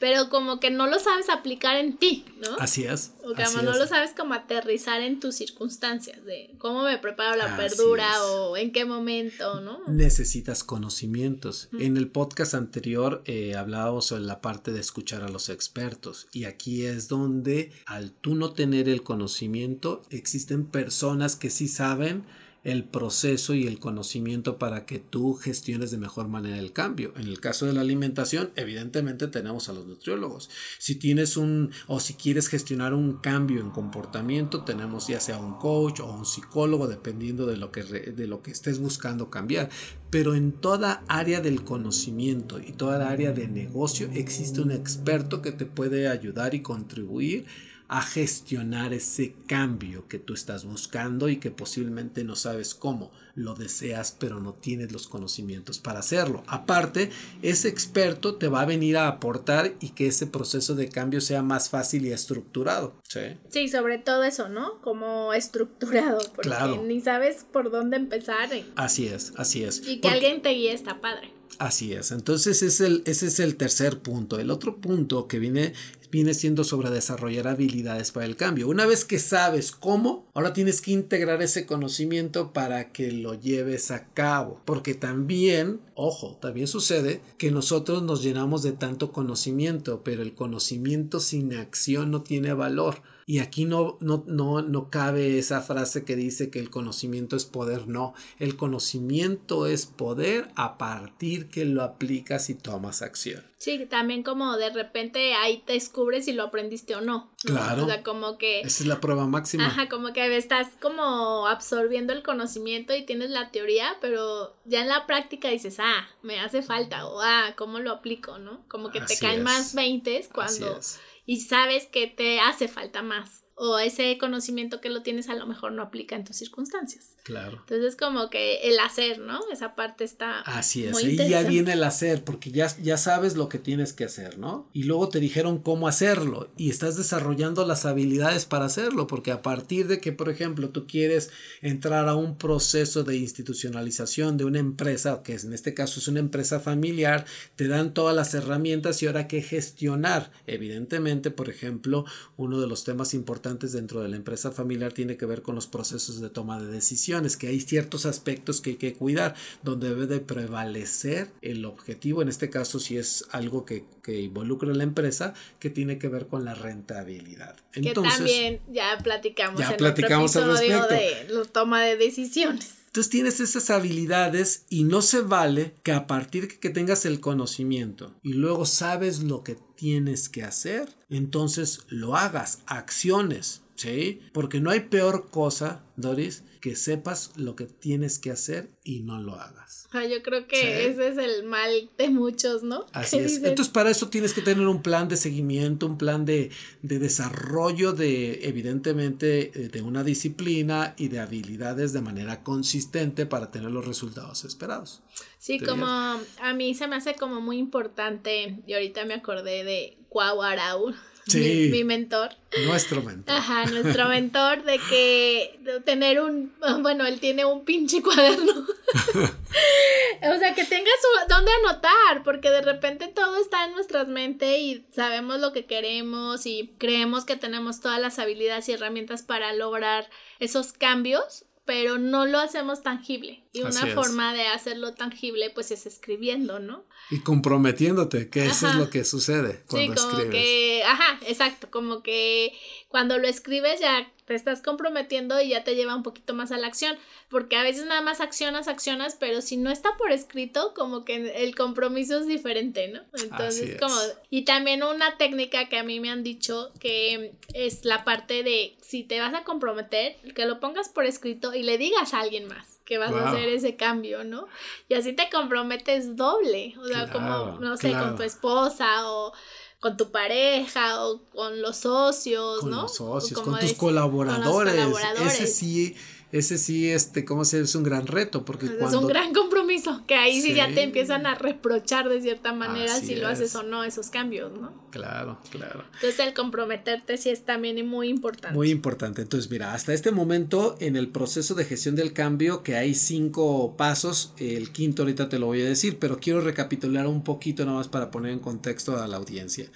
pero 0.00 0.30
como 0.30 0.58
que 0.58 0.70
no 0.70 0.86
lo 0.86 0.98
sabes 0.98 1.28
aplicar 1.28 1.76
en 1.76 1.96
ti, 1.96 2.24
¿no? 2.40 2.56
Así 2.58 2.84
es. 2.84 3.12
O 3.22 3.34
que 3.34 3.44
no 3.62 3.72
lo 3.74 3.86
sabes 3.86 4.12
como 4.16 4.32
aterrizar 4.32 5.02
en 5.02 5.20
tus 5.20 5.36
circunstancias, 5.36 6.24
de 6.24 6.50
cómo 6.58 6.84
me 6.84 6.98
preparo 6.98 7.36
la 7.36 7.54
verdura 7.56 8.24
o 8.24 8.56
en 8.56 8.72
qué 8.72 8.86
momento, 8.86 9.60
¿no? 9.60 9.80
Necesitas 9.86 10.64
conocimientos. 10.64 11.68
En 11.78 11.98
el 11.98 12.08
podcast 12.08 12.54
anterior 12.54 13.22
eh, 13.26 13.54
hablábamos 13.54 14.06
sobre 14.06 14.22
la 14.22 14.40
parte 14.40 14.72
de 14.72 14.80
escuchar 14.80 15.22
a 15.22 15.28
los 15.28 15.50
expertos 15.50 16.28
y 16.32 16.44
aquí 16.44 16.86
es 16.86 17.08
donde 17.08 17.70
al 17.84 18.10
tú 18.10 18.34
no 18.34 18.52
tener 18.54 18.88
el 18.88 19.02
conocimiento 19.02 20.02
existen 20.08 20.64
personas 20.64 21.36
que 21.36 21.50
sí 21.50 21.68
saben 21.68 22.24
el 22.62 22.84
proceso 22.84 23.54
y 23.54 23.66
el 23.66 23.78
conocimiento 23.78 24.58
para 24.58 24.84
que 24.84 24.98
tú 24.98 25.34
gestiones 25.34 25.90
de 25.90 25.98
mejor 25.98 26.28
manera 26.28 26.58
el 26.58 26.72
cambio. 26.72 27.12
En 27.16 27.26
el 27.26 27.40
caso 27.40 27.66
de 27.66 27.72
la 27.72 27.80
alimentación, 27.80 28.50
evidentemente 28.54 29.28
tenemos 29.28 29.68
a 29.68 29.72
los 29.72 29.86
nutriólogos. 29.86 30.50
Si 30.78 30.96
tienes 30.96 31.36
un 31.36 31.70
o 31.86 32.00
si 32.00 32.14
quieres 32.14 32.48
gestionar 32.48 32.92
un 32.92 33.14
cambio 33.18 33.60
en 33.60 33.70
comportamiento, 33.70 34.64
tenemos 34.64 35.06
ya 35.08 35.20
sea 35.20 35.38
un 35.38 35.54
coach 35.54 36.00
o 36.00 36.06
un 36.06 36.26
psicólogo, 36.26 36.86
dependiendo 36.86 37.46
de 37.46 37.56
lo 37.56 37.72
que, 37.72 37.82
de 37.82 38.26
lo 38.26 38.42
que 38.42 38.50
estés 38.50 38.78
buscando 38.78 39.30
cambiar. 39.30 39.70
Pero 40.10 40.34
en 40.34 40.52
toda 40.52 41.04
área 41.08 41.40
del 41.40 41.64
conocimiento 41.64 42.60
y 42.60 42.72
toda 42.72 42.98
la 42.98 43.08
área 43.08 43.32
de 43.32 43.48
negocio 43.48 44.10
existe 44.12 44.60
un 44.60 44.72
experto 44.72 45.40
que 45.40 45.52
te 45.52 45.66
puede 45.66 46.08
ayudar 46.08 46.54
y 46.54 46.62
contribuir 46.62 47.46
a 47.90 48.02
gestionar 48.02 48.94
ese 48.94 49.34
cambio 49.48 50.06
que 50.06 50.20
tú 50.20 50.32
estás 50.32 50.64
buscando 50.64 51.28
y 51.28 51.38
que 51.38 51.50
posiblemente 51.50 52.22
no 52.22 52.36
sabes 52.36 52.72
cómo. 52.72 53.10
Lo 53.34 53.54
deseas 53.54 54.14
pero 54.16 54.38
no 54.38 54.54
tienes 54.54 54.92
los 54.92 55.08
conocimientos 55.08 55.80
para 55.80 55.98
hacerlo. 55.98 56.44
Aparte, 56.46 57.10
ese 57.42 57.68
experto 57.68 58.36
te 58.36 58.46
va 58.46 58.60
a 58.60 58.66
venir 58.66 58.96
a 58.96 59.08
aportar 59.08 59.74
y 59.80 59.90
que 59.90 60.06
ese 60.06 60.28
proceso 60.28 60.76
de 60.76 60.88
cambio 60.88 61.20
sea 61.20 61.42
más 61.42 61.68
fácil 61.68 62.06
y 62.06 62.12
estructurado. 62.12 62.94
Sí, 63.08 63.38
sí 63.48 63.68
sobre 63.68 63.98
todo 63.98 64.22
eso, 64.22 64.48
¿no? 64.48 64.80
Como 64.82 65.34
estructurado, 65.34 66.20
porque 66.36 66.78
ni 66.84 67.00
sabes 67.00 67.44
por 67.52 67.72
dónde 67.72 67.96
empezar. 67.96 68.50
Así 68.76 69.08
es, 69.08 69.32
así 69.36 69.64
es. 69.64 69.84
Y 69.84 70.00
que 70.00 70.08
alguien 70.08 70.42
te 70.42 70.50
guíe 70.50 70.72
está 70.72 71.00
padre. 71.00 71.39
Así 71.58 71.92
es, 71.92 72.10
entonces 72.10 72.62
es 72.62 72.80
el, 72.80 73.02
ese 73.04 73.26
es 73.26 73.40
el 73.40 73.56
tercer 73.56 74.00
punto. 74.00 74.38
El 74.38 74.50
otro 74.50 74.80
punto 74.80 75.28
que 75.28 75.38
viene 75.38 75.74
viene 76.10 76.34
siendo 76.34 76.64
sobre 76.64 76.90
desarrollar 76.90 77.48
habilidades 77.48 78.10
para 78.10 78.26
el 78.26 78.36
cambio. 78.36 78.68
Una 78.68 78.86
vez 78.86 79.04
que 79.04 79.18
sabes 79.18 79.72
cómo, 79.72 80.26
ahora 80.34 80.52
tienes 80.52 80.80
que 80.80 80.92
integrar 80.92 81.40
ese 81.42 81.66
conocimiento 81.66 82.52
para 82.52 82.92
que 82.92 83.12
lo 83.12 83.34
lleves 83.34 83.90
a 83.90 84.08
cabo. 84.08 84.60
Porque 84.64 84.94
también, 84.94 85.80
ojo, 85.94 86.36
también 86.40 86.66
sucede 86.66 87.20
que 87.38 87.50
nosotros 87.50 88.02
nos 88.02 88.22
llenamos 88.22 88.62
de 88.62 88.72
tanto 88.72 89.12
conocimiento, 89.12 90.02
pero 90.02 90.22
el 90.22 90.34
conocimiento 90.34 91.20
sin 91.20 91.54
acción 91.54 92.10
no 92.10 92.22
tiene 92.22 92.52
valor. 92.52 93.02
Y 93.26 93.38
aquí 93.38 93.64
no, 93.64 93.96
no, 94.00 94.24
no, 94.26 94.62
no 94.62 94.90
cabe 94.90 95.38
esa 95.38 95.60
frase 95.60 96.04
que 96.04 96.16
dice 96.16 96.50
que 96.50 96.58
el 96.58 96.70
conocimiento 96.70 97.36
es 97.36 97.44
poder. 97.44 97.86
No, 97.88 98.14
el 98.38 98.56
conocimiento 98.56 99.66
es 99.66 99.86
poder 99.86 100.48
a 100.56 100.78
partir 100.78 101.48
que 101.48 101.64
lo 101.64 101.82
aplicas 101.82 102.50
y 102.50 102.54
tomas 102.54 103.02
acción. 103.02 103.44
Sí, 103.60 103.84
también 103.90 104.22
como 104.22 104.56
de 104.56 104.70
repente 104.70 105.34
ahí 105.34 105.62
te 105.66 105.74
descubres 105.74 106.24
si 106.24 106.32
lo 106.32 106.44
aprendiste 106.44 106.96
o 106.96 107.02
no. 107.02 107.30
Claro. 107.44 107.84
O 107.84 107.86
sea, 107.86 108.02
como 108.02 108.38
que... 108.38 108.60
Esa 108.62 108.84
es 108.84 108.86
la 108.86 109.00
prueba 109.00 109.26
máxima. 109.26 109.66
Ajá, 109.66 109.88
como 109.90 110.14
que 110.14 110.34
estás 110.34 110.68
como 110.80 111.46
absorbiendo 111.46 112.14
el 112.14 112.22
conocimiento 112.22 112.94
y 112.96 113.04
tienes 113.04 113.28
la 113.28 113.50
teoría, 113.50 113.98
pero 114.00 114.56
ya 114.64 114.80
en 114.80 114.88
la 114.88 115.06
práctica 115.06 115.48
dices, 115.50 115.76
ah, 115.78 116.08
me 116.22 116.40
hace 116.40 116.62
falta, 116.62 117.06
o 117.06 117.20
ah, 117.20 117.54
¿cómo 117.56 117.80
lo 117.80 117.92
aplico, 117.92 118.38
no? 118.38 118.64
Como 118.66 118.90
que 118.90 119.02
te 119.02 119.18
caen 119.18 119.42
más 119.42 119.74
veintes 119.74 120.30
cuando... 120.32 120.80
Y 121.26 121.40
sabes 121.40 121.86
que 121.86 122.06
te 122.06 122.40
hace 122.40 122.68
falta 122.68 123.02
más 123.02 123.46
o 123.62 123.78
ese 123.78 124.16
conocimiento 124.16 124.80
que 124.80 124.88
lo 124.88 125.02
tienes 125.02 125.28
a 125.28 125.34
lo 125.34 125.46
mejor 125.46 125.72
no 125.72 125.82
aplica 125.82 126.16
en 126.16 126.24
tus 126.24 126.36
circunstancias. 126.36 127.16
Claro. 127.24 127.58
Entonces 127.68 127.94
como 127.94 128.30
que 128.30 128.62
el 128.62 128.78
hacer, 128.78 129.18
¿no? 129.18 129.38
Esa 129.52 129.74
parte 129.74 130.02
está... 130.02 130.40
Así 130.40 130.86
es, 130.86 131.04
y 131.04 131.14
ya 131.28 131.42
viene 131.42 131.74
el 131.74 131.84
hacer, 131.84 132.24
porque 132.24 132.50
ya, 132.52 132.74
ya 132.78 132.96
sabes 132.96 133.36
lo 133.36 133.50
que 133.50 133.58
tienes 133.58 133.92
que 133.92 134.04
hacer, 134.04 134.38
¿no? 134.38 134.66
Y 134.72 134.84
luego 134.84 135.10
te 135.10 135.20
dijeron 135.20 135.58
cómo 135.58 135.88
hacerlo 135.88 136.48
y 136.56 136.70
estás 136.70 136.96
desarrollando 136.96 137.66
las 137.66 137.84
habilidades 137.84 138.46
para 138.46 138.64
hacerlo, 138.64 139.06
porque 139.06 139.30
a 139.30 139.42
partir 139.42 139.88
de 139.88 140.00
que, 140.00 140.12
por 140.12 140.30
ejemplo, 140.30 140.70
tú 140.70 140.86
quieres 140.86 141.30
entrar 141.60 142.08
a 142.08 142.14
un 142.14 142.38
proceso 142.38 143.04
de 143.04 143.18
institucionalización 143.18 144.38
de 144.38 144.46
una 144.46 144.58
empresa, 144.58 145.22
que 145.22 145.34
en 145.34 145.52
este 145.52 145.74
caso 145.74 146.00
es 146.00 146.08
una 146.08 146.20
empresa 146.20 146.60
familiar, 146.60 147.26
te 147.56 147.68
dan 147.68 147.92
todas 147.92 148.16
las 148.16 148.32
herramientas 148.32 149.02
y 149.02 149.06
ahora 149.06 149.28
que 149.28 149.42
gestionar. 149.42 150.32
Evidentemente, 150.46 151.30
por 151.30 151.50
ejemplo, 151.50 152.06
uno 152.38 152.58
de 152.58 152.66
los 152.66 152.84
temas 152.84 153.12
importantes 153.12 153.49
dentro 153.58 154.02
de 154.02 154.08
la 154.08 154.16
empresa 154.16 154.52
familiar 154.52 154.92
tiene 154.92 155.16
que 155.16 155.26
ver 155.26 155.42
con 155.42 155.54
los 155.54 155.66
procesos 155.66 156.20
de 156.20 156.30
toma 156.30 156.60
de 156.60 156.66
decisiones, 156.66 157.36
que 157.36 157.48
hay 157.48 157.60
ciertos 157.60 158.06
aspectos 158.06 158.60
que 158.60 158.70
hay 158.70 158.76
que 158.76 158.94
cuidar, 158.94 159.34
donde 159.62 159.88
debe 159.88 160.06
de 160.06 160.20
prevalecer 160.20 161.30
el 161.42 161.64
objetivo, 161.64 162.22
en 162.22 162.28
este 162.28 162.50
caso 162.50 162.78
si 162.78 162.96
es 162.96 163.24
algo 163.30 163.64
que, 163.64 163.84
que 164.02 164.20
involucra 164.20 164.70
a 164.70 164.74
la 164.74 164.84
empresa, 164.84 165.34
que 165.58 165.70
tiene 165.70 165.98
que 165.98 166.08
ver 166.08 166.26
con 166.26 166.44
la 166.44 166.54
rentabilidad. 166.54 167.56
Entonces, 167.72 168.12
que 168.12 168.18
también 168.18 168.60
ya 168.70 168.98
platicamos 169.02 169.60
en 169.60 169.76
platicamos 169.76 170.36
otro 170.36 170.56
episodio 170.56 170.86
de 170.86 171.26
la 171.28 171.44
toma 171.44 171.82
de 171.82 171.96
decisiones. 171.96 172.79
Entonces 172.90 173.10
tienes 173.10 173.38
esas 173.38 173.70
habilidades 173.70 174.64
y 174.68 174.82
no 174.82 175.00
se 175.00 175.20
vale 175.20 175.76
que 175.84 175.92
a 175.92 176.08
partir 176.08 176.48
de 176.48 176.58
que 176.58 176.70
tengas 176.70 177.06
el 177.06 177.20
conocimiento 177.20 178.16
y 178.20 178.32
luego 178.32 178.66
sabes 178.66 179.20
lo 179.20 179.44
que 179.44 179.56
tienes 179.76 180.28
que 180.28 180.42
hacer, 180.42 180.96
entonces 181.08 181.82
lo 181.86 182.16
hagas, 182.16 182.62
acciones, 182.66 183.62
¿sí? 183.80 184.20
Porque 184.32 184.60
no 184.60 184.70
hay 184.70 184.80
peor 184.80 185.30
cosa, 185.30 185.82
Doris, 185.96 186.44
que 186.60 186.76
sepas 186.76 187.32
lo 187.36 187.56
que 187.56 187.64
tienes 187.64 188.18
que 188.18 188.30
hacer 188.30 188.68
y 188.84 189.00
no 189.00 189.18
lo 189.18 189.36
hagas. 189.36 189.88
yo 189.92 190.22
creo 190.22 190.46
que 190.46 190.86
ese 190.86 191.08
es 191.08 191.16
el 191.16 191.44
mal 191.44 191.90
de 191.96 192.10
muchos, 192.10 192.62
¿no? 192.62 192.84
Así 192.92 193.18
es. 193.18 193.38
Entonces, 193.38 193.72
para 193.72 193.90
eso 193.90 194.10
tienes 194.10 194.34
que 194.34 194.42
tener 194.42 194.66
un 194.66 194.82
plan 194.82 195.08
de 195.08 195.16
seguimiento, 195.16 195.86
un 195.86 195.96
plan 195.96 196.26
de, 196.26 196.50
de 196.82 196.98
desarrollo 196.98 197.92
de, 197.92 198.46
evidentemente, 198.46 199.50
eh, 199.54 199.68
de 199.68 199.80
una 199.80 200.04
disciplina 200.04 200.94
y 200.98 201.08
de 201.08 201.20
habilidades 201.20 201.94
de 201.94 202.02
manera 202.02 202.42
consistente 202.42 203.24
para 203.24 203.50
tener 203.50 203.70
los 203.70 203.86
resultados 203.86 204.44
esperados. 204.44 205.02
Sí, 205.38 205.58
como 205.58 205.86
a 205.86 206.52
mí 206.54 206.74
se 206.74 206.86
me 206.86 206.96
hace 206.96 207.14
como 207.14 207.40
muy 207.40 207.56
importante, 207.56 208.58
y 208.66 208.74
ahorita 208.74 209.06
me 209.06 209.14
acordé 209.14 209.64
de 209.64 209.96
Cuau 210.10 210.42
Arau, 210.42 210.92
mi, 211.34 211.84
mentor. 211.84 212.30
Nuestro 212.66 213.02
mentor. 213.02 213.34
Ajá, 213.34 213.66
nuestro 213.66 214.08
mentor 214.08 214.64
de 214.64 214.78
que 214.88 215.60
tener 215.84 216.20
un, 216.20 216.52
bueno, 216.80 217.06
él 217.06 217.20
tiene 217.20 217.44
un 217.44 217.64
pinche 217.64 218.02
cuaderno. 218.02 218.52
o 218.54 220.38
sea, 220.38 220.54
que 220.54 220.64
tengas 220.64 220.94
donde 221.28 221.50
anotar, 221.64 222.22
porque 222.24 222.50
de 222.50 222.62
repente 222.62 223.08
todo 223.08 223.40
está 223.40 223.64
en 223.66 223.72
nuestras 223.72 224.08
mentes 224.08 224.58
y 224.58 224.86
sabemos 224.92 225.40
lo 225.40 225.52
que 225.52 225.66
queremos 225.66 226.46
y 226.46 226.74
creemos 226.78 227.24
que 227.24 227.36
tenemos 227.36 227.80
todas 227.80 228.00
las 228.00 228.18
habilidades 228.18 228.68
y 228.68 228.72
herramientas 228.72 229.22
para 229.22 229.52
lograr 229.52 230.08
esos 230.38 230.72
cambios 230.72 231.44
pero 231.70 231.98
no 231.98 232.26
lo 232.26 232.40
hacemos 232.40 232.82
tangible. 232.82 233.44
Y 233.52 233.62
una 233.62 233.86
forma 233.94 234.34
de 234.34 234.48
hacerlo 234.48 234.94
tangible, 234.94 235.50
pues 235.50 235.70
es 235.70 235.86
escribiendo, 235.86 236.58
¿no? 236.58 236.84
Y 237.10 237.20
comprometiéndote, 237.20 238.30
que 238.30 238.46
eso 238.46 238.68
es 238.68 238.76
lo 238.76 238.88
que 238.88 239.04
sucede 239.04 239.64
cuando 239.68 240.00
sí, 240.00 240.08
como 240.08 240.30
que, 240.30 240.82
ajá, 240.86 241.18
exacto, 241.26 241.68
como 241.70 242.02
que 242.02 242.52
cuando 242.88 243.18
lo 243.18 243.26
escribes 243.26 243.80
ya 243.80 244.08
te 244.26 244.36
estás 244.36 244.62
comprometiendo 244.62 245.40
y 245.40 245.48
ya 245.48 245.64
te 245.64 245.74
lleva 245.74 245.96
un 245.96 246.04
poquito 246.04 246.34
más 246.34 246.52
a 246.52 246.56
la 246.56 246.68
acción, 246.68 246.96
porque 247.28 247.56
a 247.56 247.64
veces 247.64 247.84
nada 247.86 248.00
más 248.00 248.20
accionas, 248.20 248.68
accionas, 248.68 249.16
pero 249.18 249.42
si 249.42 249.56
no 249.56 249.72
está 249.72 249.96
por 249.96 250.12
escrito, 250.12 250.72
como 250.72 251.04
que 251.04 251.42
el 251.42 251.56
compromiso 251.56 252.20
es 252.20 252.28
diferente, 252.28 252.86
¿no? 252.86 253.00
Entonces, 253.20 253.76
como, 253.80 253.96
y 254.30 254.44
también 254.44 254.84
una 254.84 255.16
técnica 255.16 255.68
que 255.68 255.78
a 255.78 255.82
mí 255.82 255.98
me 255.98 256.10
han 256.10 256.22
dicho 256.22 256.70
que 256.78 257.32
es 257.54 257.84
la 257.84 258.04
parte 258.04 258.44
de 258.44 258.76
si 258.80 259.02
te 259.02 259.18
vas 259.18 259.34
a 259.34 259.42
comprometer, 259.42 260.14
que 260.36 260.46
lo 260.46 260.60
pongas 260.60 260.88
por 260.88 261.06
escrito 261.06 261.52
y 261.52 261.64
le 261.64 261.76
digas 261.76 262.14
a 262.14 262.20
alguien 262.20 262.46
más 262.46 262.69
que 262.90 262.98
vas 262.98 263.12
a 263.12 263.30
hacer 263.30 263.48
ese 263.48 263.76
cambio, 263.76 264.24
¿no? 264.24 264.48
Y 264.88 264.94
así 264.94 265.12
te 265.12 265.30
comprometes 265.30 266.16
doble, 266.16 266.74
o 266.76 266.88
sea, 266.88 267.08
como, 267.08 267.60
no 267.60 267.76
sé, 267.76 267.92
con 267.92 268.16
tu 268.16 268.24
esposa 268.24 269.08
o 269.08 269.32
con 269.78 269.96
tu 269.96 270.10
pareja 270.10 271.06
o 271.06 271.22
con 271.30 271.62
los 271.62 271.76
socios, 271.76 272.58
con 272.58 272.70
¿no? 272.70 272.82
Los 272.82 272.96
socios, 272.96 273.40
con 273.42 273.60
tus 273.60 273.74
colaboradores. 273.74 274.74
Ese 275.20 275.46
sí 275.46 275.94
ese 276.32 276.58
sí, 276.58 276.88
este, 276.88 277.24
¿cómo 277.24 277.44
se 277.44 277.60
Es 277.60 277.74
un 277.74 277.82
gran 277.82 278.06
reto, 278.06 278.44
porque 278.44 278.66
Es 278.66 278.94
un 278.94 279.06
gran 279.06 279.32
compromiso, 279.32 280.04
que 280.06 280.14
ahí 280.14 280.40
sí, 280.40 280.54
ya 280.54 280.72
te 280.72 280.82
empiezan 280.82 281.26
a 281.26 281.34
reprochar 281.34 282.08
de 282.08 282.20
cierta 282.20 282.52
manera 282.52 282.94
si 282.96 283.16
lo 283.16 283.26
haces 283.28 283.54
o 283.56 283.62
no 283.62 283.82
esos 283.82 284.10
cambios, 284.10 284.52
¿no? 284.52 284.72
Claro, 284.90 285.38
claro. 285.50 285.84
Entonces 285.94 286.20
el 286.20 286.34
comprometerte 286.34 287.16
sí 287.16 287.30
es 287.30 287.44
también 287.44 287.86
muy 287.86 288.08
importante. 288.08 288.56
Muy 288.56 288.70
importante. 288.70 289.22
Entonces, 289.22 289.50
mira, 289.50 289.74
hasta 289.74 289.92
este 289.92 290.12
momento 290.12 290.76
en 290.80 290.96
el 290.96 291.08
proceso 291.08 291.54
de 291.54 291.64
gestión 291.64 291.96
del 291.96 292.12
cambio, 292.12 292.62
que 292.62 292.76
hay 292.76 292.94
cinco 292.94 293.76
pasos, 293.76 294.32
el 294.38 294.70
quinto 294.70 295.02
ahorita 295.02 295.28
te 295.28 295.38
lo 295.38 295.46
voy 295.46 295.62
a 295.62 295.66
decir, 295.66 295.98
pero 295.98 296.18
quiero 296.20 296.40
recapitular 296.40 297.06
un 297.06 297.24
poquito 297.24 297.64
nada 297.64 297.78
más 297.78 297.88
para 297.88 298.10
poner 298.10 298.32
en 298.32 298.38
contexto 298.38 298.96
a 298.96 299.08
la 299.08 299.16
audiencia. 299.16 299.66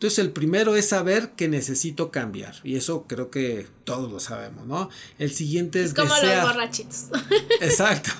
Entonces 0.00 0.18
el 0.20 0.30
primero 0.30 0.76
es 0.76 0.88
saber 0.88 1.32
que 1.36 1.46
necesito 1.46 2.10
cambiar 2.10 2.54
y 2.64 2.76
eso 2.76 3.04
creo 3.06 3.30
que 3.30 3.66
todos 3.84 4.10
lo 4.10 4.18
sabemos, 4.18 4.66
¿no? 4.66 4.88
El 5.18 5.30
siguiente 5.30 5.82
es, 5.82 5.90
es 5.90 5.94
como 5.94 6.14
los 6.14 6.42
borrachitos. 6.42 7.10
Exacto. 7.60 8.10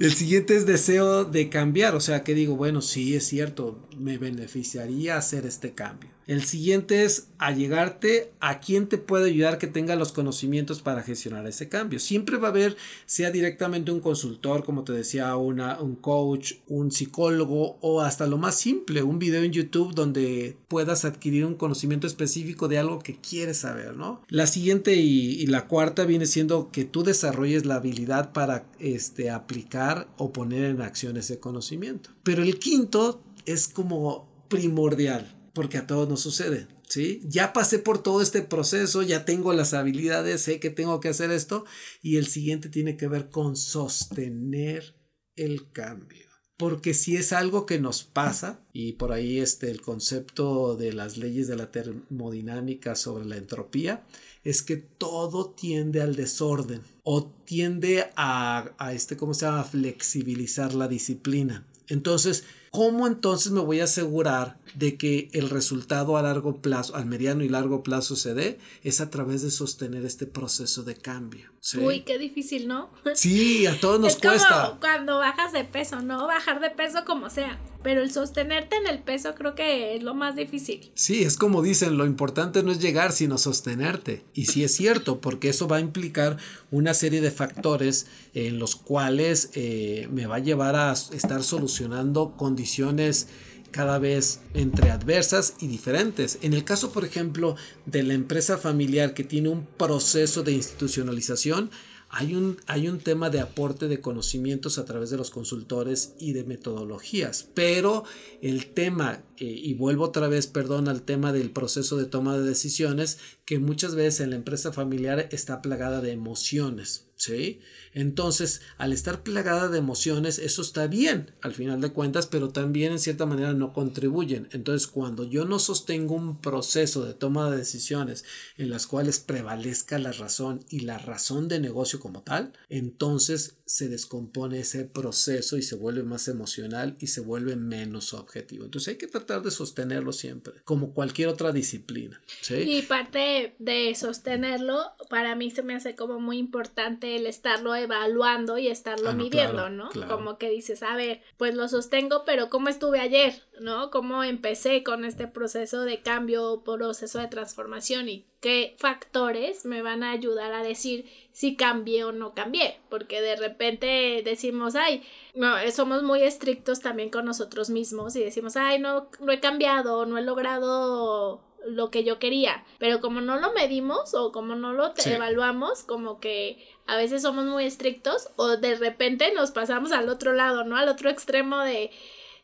El 0.00 0.12
siguiente 0.12 0.56
es 0.56 0.66
deseo 0.66 1.24
de 1.24 1.50
cambiar, 1.50 1.94
o 1.94 2.00
sea 2.00 2.24
que 2.24 2.34
digo, 2.34 2.56
bueno, 2.56 2.82
sí 2.82 3.14
es 3.14 3.28
cierto, 3.28 3.78
me 3.96 4.18
beneficiaría 4.18 5.16
hacer 5.16 5.46
este 5.46 5.72
cambio. 5.72 6.10
El 6.30 6.44
siguiente 6.44 7.02
es 7.02 7.26
allegarte 7.38 8.30
a 8.38 8.60
quien 8.60 8.86
te 8.88 8.98
puede 8.98 9.30
ayudar 9.30 9.58
que 9.58 9.66
tenga 9.66 9.96
los 9.96 10.12
conocimientos 10.12 10.80
para 10.80 11.02
gestionar 11.02 11.44
ese 11.48 11.68
cambio. 11.68 11.98
Siempre 11.98 12.36
va 12.36 12.46
a 12.46 12.50
haber, 12.52 12.76
sea 13.04 13.32
directamente 13.32 13.90
un 13.90 13.98
consultor, 13.98 14.62
como 14.62 14.84
te 14.84 14.92
decía, 14.92 15.34
una, 15.34 15.80
un 15.80 15.96
coach, 15.96 16.52
un 16.68 16.92
psicólogo 16.92 17.78
o 17.80 18.00
hasta 18.00 18.28
lo 18.28 18.38
más 18.38 18.54
simple, 18.54 19.02
un 19.02 19.18
video 19.18 19.42
en 19.42 19.50
YouTube 19.50 19.92
donde 19.92 20.56
puedas 20.68 21.04
adquirir 21.04 21.44
un 21.44 21.56
conocimiento 21.56 22.06
específico 22.06 22.68
de 22.68 22.78
algo 22.78 23.00
que 23.00 23.16
quieres 23.16 23.56
saber, 23.56 23.96
¿no? 23.96 24.22
La 24.28 24.46
siguiente 24.46 24.94
y, 24.94 25.32
y 25.32 25.46
la 25.46 25.66
cuarta 25.66 26.04
viene 26.04 26.26
siendo 26.26 26.70
que 26.70 26.84
tú 26.84 27.02
desarrolles 27.02 27.66
la 27.66 27.74
habilidad 27.74 28.32
para 28.32 28.66
este, 28.78 29.30
aplicar 29.30 30.06
o 30.16 30.32
poner 30.32 30.62
en 30.62 30.80
acción 30.80 31.16
ese 31.16 31.40
conocimiento. 31.40 32.10
Pero 32.22 32.44
el 32.44 32.60
quinto 32.60 33.20
es 33.46 33.66
como 33.66 34.28
primordial 34.46 35.39
porque 35.52 35.78
a 35.78 35.86
todos 35.86 36.08
nos 36.08 36.20
sucede. 36.20 36.66
¿Sí? 36.88 37.22
Ya 37.24 37.52
pasé 37.52 37.78
por 37.78 38.02
todo 38.02 38.20
este 38.20 38.42
proceso, 38.42 39.02
ya 39.02 39.24
tengo 39.24 39.52
las 39.52 39.74
habilidades, 39.74 40.42
sé 40.42 40.58
que 40.58 40.70
tengo 40.70 40.98
que 40.98 41.08
hacer 41.08 41.30
esto 41.30 41.64
y 42.02 42.16
el 42.16 42.26
siguiente 42.26 42.68
tiene 42.68 42.96
que 42.96 43.06
ver 43.06 43.30
con 43.30 43.54
sostener 43.54 44.96
el 45.36 45.70
cambio. 45.70 46.26
Porque 46.56 46.92
si 46.92 47.16
es 47.16 47.32
algo 47.32 47.64
que 47.64 47.80
nos 47.80 48.02
pasa, 48.02 48.60
y 48.74 48.92
por 48.92 49.12
ahí 49.12 49.38
este, 49.38 49.70
el 49.70 49.80
concepto 49.80 50.76
de 50.76 50.92
las 50.92 51.16
leyes 51.16 51.48
de 51.48 51.56
la 51.56 51.70
termodinámica 51.70 52.96
sobre 52.96 53.24
la 53.24 53.38
entropía, 53.38 54.04
es 54.44 54.62
que 54.62 54.76
todo 54.76 55.50
tiende 55.50 56.02
al 56.02 56.16
desorden 56.16 56.82
o 57.02 57.24
tiende 57.46 58.10
a, 58.14 58.72
a 58.76 58.92
este, 58.92 59.16
¿cómo 59.16 59.32
se 59.32 59.46
llama? 59.46 59.64
flexibilizar 59.64 60.74
la 60.74 60.86
disciplina. 60.86 61.66
Entonces, 61.88 62.44
¿cómo 62.70 63.06
entonces 63.06 63.52
me 63.52 63.60
voy 63.60 63.80
a 63.80 63.84
asegurar 63.84 64.59
de 64.74 64.96
que 64.96 65.28
el 65.32 65.50
resultado 65.50 66.16
a 66.16 66.22
largo 66.22 66.60
plazo, 66.60 66.96
al 66.96 67.06
mediano 67.06 67.44
y 67.44 67.48
largo 67.48 67.82
plazo 67.82 68.16
se 68.16 68.34
dé? 68.34 68.58
Es 68.82 69.00
a 69.00 69.10
través 69.10 69.42
de 69.42 69.50
sostener 69.50 70.04
este 70.04 70.26
proceso 70.26 70.82
de 70.82 70.96
cambio. 70.96 71.50
Uy, 71.78 72.00
qué 72.00 72.18
difícil, 72.18 72.68
¿no? 72.68 72.90
Sí, 73.14 73.66
a 73.66 73.78
todos 73.78 74.00
nos 74.00 74.14
es 74.14 74.20
cuesta. 74.20 74.66
Como 74.68 74.80
cuando 74.80 75.18
bajas 75.18 75.52
de 75.52 75.64
peso, 75.64 76.00
¿no? 76.00 76.26
Bajar 76.26 76.60
de 76.60 76.70
peso 76.70 77.04
como 77.04 77.28
sea. 77.28 77.58
pero 77.82 78.00
el 78.02 78.10
sostenerte 78.10 78.76
en 78.76 78.86
el 78.86 78.98
peso 78.98 79.34
creo 79.34 79.54
que 79.54 79.96
es 79.96 80.02
lo 80.02 80.14
más 80.14 80.36
difícil. 80.36 80.90
Sí, 80.94 81.22
es 81.22 81.36
como 81.36 81.62
dicen, 81.62 81.98
lo 81.98 82.06
importante 82.06 82.62
no 82.62 82.72
es 82.72 82.80
llegar, 82.80 83.12
sino 83.12 83.36
sostenerte. 83.36 84.24
Y 84.34 84.46
sí 84.46 84.64
es 84.64 84.74
cierto, 84.74 85.20
porque 85.20 85.50
eso 85.50 85.68
va 85.68 85.76
a 85.76 85.80
implicar 85.80 86.38
una 86.70 86.94
serie 86.94 87.20
de 87.20 87.30
factores 87.30 88.06
en 88.34 88.58
los 88.58 88.76
cuales 88.76 89.50
eh, 89.54 90.08
me 90.10 90.26
va 90.26 90.36
a 90.36 90.40
llevar 90.40 90.76
a 90.76 90.92
estar 90.92 91.42
solucionando 91.42 92.36
condiciones 92.36 93.28
cada 93.70 93.98
vez 93.98 94.40
entre 94.54 94.90
adversas 94.90 95.54
y 95.60 95.66
diferentes. 95.66 96.38
En 96.42 96.54
el 96.54 96.64
caso, 96.64 96.92
por 96.92 97.04
ejemplo, 97.04 97.56
de 97.86 98.02
la 98.02 98.14
empresa 98.14 98.58
familiar 98.58 99.14
que 99.14 99.24
tiene 99.24 99.48
un 99.48 99.66
proceso 99.66 100.42
de 100.42 100.52
institucionalización, 100.52 101.70
hay 102.12 102.34
un, 102.34 102.60
hay 102.66 102.88
un 102.88 102.98
tema 102.98 103.30
de 103.30 103.40
aporte 103.40 103.86
de 103.86 104.00
conocimientos 104.00 104.78
a 104.78 104.84
través 104.84 105.10
de 105.10 105.16
los 105.16 105.30
consultores 105.30 106.14
y 106.18 106.32
de 106.32 106.42
metodologías, 106.42 107.48
pero 107.54 108.04
el 108.42 108.66
tema, 108.66 109.22
y 109.40 109.74
vuelvo 109.74 110.04
otra 110.04 110.28
vez, 110.28 110.46
perdón, 110.46 110.88
al 110.88 111.02
tema 111.02 111.32
del 111.32 111.50
proceso 111.50 111.96
de 111.96 112.04
toma 112.04 112.36
de 112.36 112.44
decisiones, 112.44 113.18
que 113.44 113.58
muchas 113.58 113.94
veces 113.94 114.20
en 114.20 114.30
la 114.30 114.36
empresa 114.36 114.72
familiar 114.72 115.28
está 115.32 115.62
plagada 115.62 116.00
de 116.00 116.12
emociones, 116.12 117.06
¿sí? 117.16 117.60
Entonces, 117.92 118.60
al 118.78 118.92
estar 118.92 119.22
plagada 119.22 119.68
de 119.68 119.78
emociones, 119.78 120.38
eso 120.38 120.62
está 120.62 120.86
bien 120.86 121.32
al 121.42 121.54
final 121.54 121.80
de 121.80 121.92
cuentas, 121.92 122.26
pero 122.26 122.50
también 122.50 122.92
en 122.92 122.98
cierta 122.98 123.26
manera 123.26 123.52
no 123.52 123.72
contribuyen. 123.72 124.48
Entonces, 124.52 124.86
cuando 124.86 125.24
yo 125.24 125.44
no 125.44 125.58
sostengo 125.58 126.14
un 126.14 126.40
proceso 126.40 127.04
de 127.04 127.14
toma 127.14 127.50
de 127.50 127.56
decisiones 127.56 128.24
en 128.56 128.70
las 128.70 128.86
cuales 128.86 129.18
prevalezca 129.20 129.98
la 129.98 130.12
razón 130.12 130.64
y 130.68 130.80
la 130.80 130.98
razón 130.98 131.48
de 131.48 131.60
negocio 131.60 131.98
como 131.98 132.22
tal, 132.22 132.52
entonces 132.68 133.56
se 133.64 133.88
descompone 133.88 134.60
ese 134.60 134.84
proceso 134.84 135.56
y 135.56 135.62
se 135.62 135.76
vuelve 135.76 136.02
más 136.02 136.26
emocional 136.28 136.96
y 136.98 137.08
se 137.08 137.20
vuelve 137.20 137.54
menos 137.54 138.14
objetivo. 138.14 138.64
Entonces 138.64 138.88
hay 138.88 138.96
que 138.96 139.06
tratar 139.06 139.29
de 139.38 139.50
sostenerlo 139.52 140.12
siempre, 140.12 140.54
como 140.64 140.92
cualquier 140.92 141.28
otra 141.28 141.52
disciplina. 141.52 142.20
Y 142.48 142.82
parte 142.82 143.54
de 143.58 143.94
sostenerlo, 143.94 144.90
para 145.08 145.36
mí 145.36 145.50
se 145.50 145.62
me 145.62 145.76
hace 145.76 145.94
como 145.94 146.18
muy 146.18 146.38
importante 146.38 147.14
el 147.16 147.26
estarlo 147.26 147.74
evaluando 147.76 148.58
y 148.58 148.66
estarlo 148.66 149.10
ah, 149.10 149.14
midiendo, 149.14 149.70
¿no? 149.70 149.90
Como 150.08 150.38
que 150.38 150.50
dices, 150.50 150.82
a 150.82 150.96
ver, 150.96 151.20
pues 151.36 151.54
lo 151.54 151.68
sostengo, 151.68 152.24
pero 152.26 152.50
¿cómo 152.50 152.68
estuve 152.68 152.98
ayer? 152.98 153.42
¿No? 153.60 153.90
¿Cómo 153.90 154.24
empecé 154.24 154.82
con 154.82 155.04
este 155.04 155.28
proceso 155.28 155.82
de 155.82 156.00
cambio, 156.00 156.62
proceso 156.64 157.18
de 157.18 157.28
transformación 157.28 158.08
y 158.08 158.26
qué 158.40 158.74
factores 158.78 159.66
me 159.66 159.82
van 159.82 160.02
a 160.02 160.12
ayudar 160.12 160.52
a 160.52 160.62
decir 160.62 161.04
si 161.32 161.56
cambié 161.56 162.04
o 162.04 162.12
no 162.12 162.34
cambié? 162.34 162.80
Porque 162.88 163.20
de 163.20 163.36
repente 163.36 164.22
decimos, 164.24 164.74
ay, 164.74 165.02
no, 165.34 165.54
somos 165.72 166.02
muy 166.02 166.22
estrictos 166.22 166.80
también 166.80 167.10
con 167.10 167.24
nosotros 167.24 167.70
mismos 167.70 168.16
y 168.16 168.24
decimos, 168.24 168.56
ay, 168.56 168.78
no, 168.78 169.08
no 169.20 169.32
he 169.32 169.40
cambiado, 169.40 170.06
no 170.06 170.18
he 170.18 170.22
logrado 170.22 171.40
lo 171.66 171.90
que 171.90 172.04
yo 172.04 172.18
quería, 172.18 172.64
pero 172.78 173.00
como 173.00 173.20
no 173.20 173.38
lo 173.38 173.52
medimos 173.52 174.14
o 174.14 174.32
como 174.32 174.54
no 174.54 174.72
lo 174.72 174.92
evaluamos, 175.04 175.82
como 175.82 176.18
que 176.18 176.66
a 176.86 176.96
veces 176.96 177.22
somos 177.22 177.44
muy 177.44 177.64
estrictos 177.64 178.28
o 178.36 178.56
de 178.56 178.76
repente 178.76 179.32
nos 179.34 179.50
pasamos 179.50 179.92
al 179.92 180.08
otro 180.08 180.32
lado, 180.32 180.64
¿no? 180.64 180.76
Al 180.76 180.88
otro 180.88 181.10
extremo 181.10 181.58
de 181.58 181.90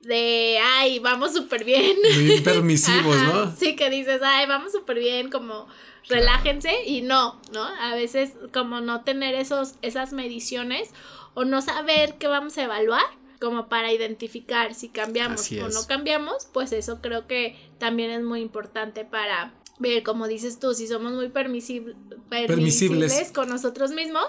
de, 0.01 0.59
ay, 0.63 0.99
vamos 0.99 1.33
súper 1.33 1.65
bien. 1.65 1.97
Muy 2.15 2.41
permisivos, 2.41 3.17
¿no? 3.23 3.55
Sí, 3.57 3.77
que 3.77 3.91
dices, 3.91 4.21
ay, 4.23 4.47
vamos 4.47 4.73
súper 4.73 4.99
bien, 4.99 5.31
como 5.31 5.67
relájense 6.09 6.85
y 6.85 7.03
no, 7.03 7.41
¿no? 7.53 7.63
A 7.63 7.95
veces 7.95 8.35
como 8.53 8.81
no 8.81 9.03
tener 9.03 9.35
esos, 9.35 9.75
esas 9.83 10.13
mediciones 10.13 10.91
o 11.35 11.45
no 11.45 11.63
saber 11.63 12.15
qué 12.19 12.29
vamos 12.29 12.57
a 12.59 12.65
evaluar 12.65 13.05
como 13.41 13.69
para 13.69 13.93
identificar 13.93 14.75
si 14.75 14.89
cambiamos 14.89 15.51
o 15.53 15.69
no 15.69 15.87
cambiamos, 15.87 16.49
pues 16.53 16.73
eso 16.73 17.01
creo 17.03 17.27
que 17.27 17.57
también 17.79 18.11
es 18.11 18.23
muy 18.23 18.41
importante 18.41 19.05
para 19.05 19.53
ver, 19.79 20.03
como 20.03 20.27
dices 20.27 20.59
tú, 20.59 20.75
si 20.75 20.87
somos 20.87 21.13
muy 21.13 21.29
permisibles, 21.29 21.97
permisibles 22.31 23.33
con 23.33 23.49
nosotros 23.49 23.91
mismos 23.91 24.25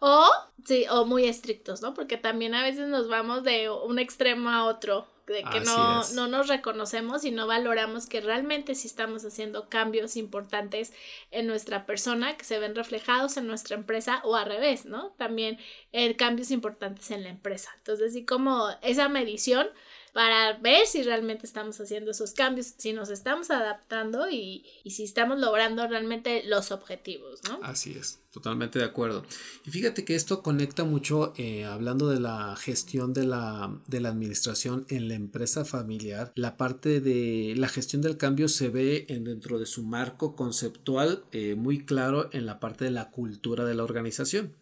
o, 0.00 0.26
sí, 0.64 0.86
o 0.90 1.04
muy 1.04 1.26
estrictos, 1.26 1.82
¿no? 1.82 1.94
Porque 1.94 2.16
también 2.16 2.54
a 2.54 2.62
veces 2.62 2.88
nos 2.88 3.08
vamos 3.08 3.44
de 3.44 3.70
un 3.70 3.98
extremo 3.98 4.50
a 4.50 4.64
otro 4.64 5.06
de 5.32 5.44
que 5.44 5.60
no, 5.60 6.08
no 6.10 6.28
nos 6.28 6.48
reconocemos 6.48 7.24
y 7.24 7.30
no 7.30 7.46
valoramos 7.46 8.06
que 8.06 8.20
realmente 8.20 8.74
sí 8.74 8.88
estamos 8.88 9.24
haciendo 9.24 9.68
cambios 9.68 10.16
importantes 10.16 10.92
en 11.30 11.46
nuestra 11.46 11.86
persona 11.86 12.36
que 12.36 12.44
se 12.44 12.58
ven 12.58 12.74
reflejados 12.74 13.36
en 13.36 13.46
nuestra 13.46 13.76
empresa 13.76 14.20
o 14.24 14.36
al 14.36 14.46
revés, 14.46 14.86
¿no? 14.86 15.10
También 15.16 15.58
el 15.92 16.16
cambios 16.16 16.50
importantes 16.50 17.10
en 17.10 17.22
la 17.22 17.30
empresa. 17.30 17.70
Entonces, 17.78 18.12
sí 18.12 18.24
como 18.24 18.68
esa 18.82 19.08
medición 19.08 19.68
para 20.12 20.58
ver 20.58 20.86
si 20.86 21.02
realmente 21.02 21.46
estamos 21.46 21.80
haciendo 21.80 22.10
esos 22.10 22.32
cambios, 22.32 22.74
si 22.76 22.92
nos 22.92 23.10
estamos 23.10 23.50
adaptando 23.50 24.28
y, 24.30 24.64
y 24.84 24.90
si 24.92 25.04
estamos 25.04 25.38
logrando 25.38 25.86
realmente 25.86 26.42
los 26.46 26.72
objetivos, 26.72 27.40
¿no? 27.48 27.60
Así 27.62 27.92
es. 27.92 28.20
Totalmente 28.30 28.78
de 28.78 28.84
acuerdo. 28.84 29.24
Y 29.66 29.70
fíjate 29.70 30.04
que 30.04 30.14
esto 30.14 30.40
conecta 30.40 30.84
mucho, 30.84 31.32
eh, 31.36 31.64
hablando 31.64 32.08
de 32.08 32.20
la 32.20 32.54
gestión 32.56 33.12
de 33.12 33.24
la, 33.24 33.76
de 33.88 33.98
la 33.98 34.10
administración 34.10 34.86
en 34.88 35.08
la 35.08 35.14
empresa 35.14 35.64
familiar, 35.64 36.30
la 36.36 36.56
parte 36.56 37.00
de 37.00 37.54
la 37.56 37.68
gestión 37.68 38.02
del 38.02 38.18
cambio 38.18 38.46
se 38.46 38.68
ve 38.68 39.06
en, 39.08 39.24
dentro 39.24 39.58
de 39.58 39.66
su 39.66 39.82
marco 39.82 40.36
conceptual 40.36 41.24
eh, 41.32 41.56
muy 41.56 41.84
claro 41.84 42.30
en 42.32 42.46
la 42.46 42.60
parte 42.60 42.84
de 42.84 42.92
la 42.92 43.10
cultura 43.10 43.64
de 43.64 43.74
la 43.74 43.82
organización. 43.82 44.54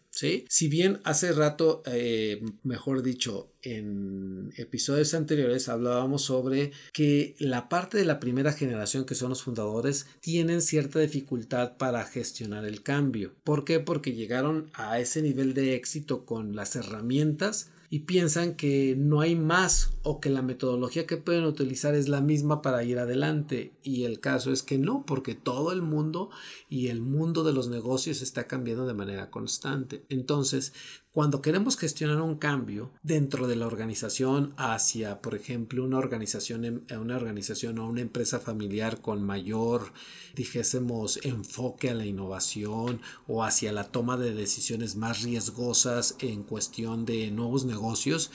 Si 0.47 0.67
bien 0.67 0.99
hace 1.03 1.31
rato, 1.31 1.81
eh, 1.85 2.41
mejor 2.63 3.03
dicho, 3.03 3.51
en 3.61 4.51
episodios 4.57 5.13
anteriores 5.13 5.69
hablábamos 5.69 6.23
sobre 6.23 6.71
que 6.93 7.35
la 7.39 7.69
parte 7.69 7.97
de 7.97 8.05
la 8.05 8.19
primera 8.19 8.51
generación, 8.53 9.05
que 9.05 9.15
son 9.15 9.29
los 9.29 9.43
fundadores, 9.43 10.07
tienen 10.19 10.61
cierta 10.61 10.99
dificultad 10.99 11.77
para 11.77 12.03
gestionar 12.05 12.65
el 12.65 12.83
cambio. 12.83 13.33
¿Por 13.43 13.63
qué? 13.65 13.79
Porque 13.79 14.13
llegaron 14.13 14.69
a 14.73 14.99
ese 14.99 15.21
nivel 15.21 15.53
de 15.53 15.75
éxito 15.75 16.25
con 16.25 16.55
las 16.55 16.75
herramientas 16.75 17.69
y 17.91 17.99
piensan 17.99 18.55
que 18.55 18.95
no 18.95 19.21
hay 19.21 19.35
más 19.35 19.91
o 20.03 20.19
que 20.19 20.29
la 20.29 20.43
metodología 20.43 21.07
que 21.07 21.17
pueden 21.17 21.45
utilizar 21.45 21.95
es 21.95 22.07
la 22.07 22.21
misma 22.21 22.61
para 22.61 22.83
ir 22.83 22.99
adelante. 22.99 23.73
Y 23.81 24.03
el 24.03 24.19
caso 24.19 24.51
es 24.51 24.61
que 24.61 24.77
no 24.77 25.05
porque 25.07 25.33
todo 25.33 25.71
el 25.71 25.81
mundo 25.81 26.29
y 26.69 26.87
el 26.87 27.01
mundo 27.01 27.43
de 27.43 27.53
los 27.53 27.67
negocios 27.67 28.21
está 28.21 28.45
cambiando 28.45 28.85
de 28.85 28.93
manera 28.93 29.31
constante. 29.31 30.03
Entonces 30.09 30.73
cuando 31.11 31.41
queremos 31.41 31.75
gestionar 31.75 32.21
un 32.21 32.35
cambio 32.35 32.91
dentro 33.01 33.47
de 33.47 33.55
la 33.55 33.65
organización 33.65 34.53
hacia, 34.57 35.21
por 35.21 35.33
ejemplo, 35.33 35.83
una 35.83 35.97
organización, 35.97 36.65
em, 36.65 36.81
una 36.99 37.15
organización 37.15 37.79
o 37.79 37.87
una 37.87 38.01
empresa 38.01 38.39
familiar 38.39 39.01
con 39.01 39.23
mayor, 39.23 39.91
dijésemos, 40.35 41.19
enfoque 41.23 41.89
a 41.89 41.95
la 41.95 42.05
innovación 42.05 43.01
o 43.27 43.43
hacia 43.43 43.71
la 43.71 43.85
toma 43.85 44.17
de 44.17 44.35
decisiones 44.35 44.95
más 44.97 45.23
riesgosas 45.23 46.15
en 46.19 46.43
cuestión 46.43 47.05
de 47.05 47.31
nuevos 47.31 47.65
negocios, 47.65 48.29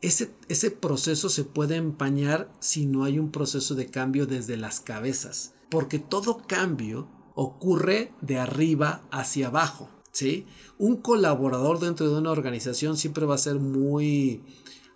ese, 0.00 0.30
ese 0.48 0.70
proceso 0.70 1.28
se 1.28 1.44
puede 1.44 1.76
empañar 1.76 2.52
si 2.60 2.86
no 2.86 3.04
hay 3.04 3.18
un 3.18 3.32
proceso 3.32 3.74
de 3.74 3.90
cambio 3.90 4.26
desde 4.26 4.56
las 4.56 4.78
cabezas, 4.78 5.54
porque 5.68 5.98
todo 5.98 6.46
cambio 6.46 7.08
ocurre 7.34 8.12
de 8.20 8.38
arriba 8.38 9.02
hacia 9.10 9.48
abajo. 9.48 9.93
¿Sí? 10.14 10.46
Un 10.78 10.96
colaborador 10.96 11.80
dentro 11.80 12.08
de 12.08 12.16
una 12.16 12.30
organización 12.30 12.96
siempre 12.96 13.26
va 13.26 13.34
a 13.34 13.38
ser 13.38 13.56
muy 13.56 14.40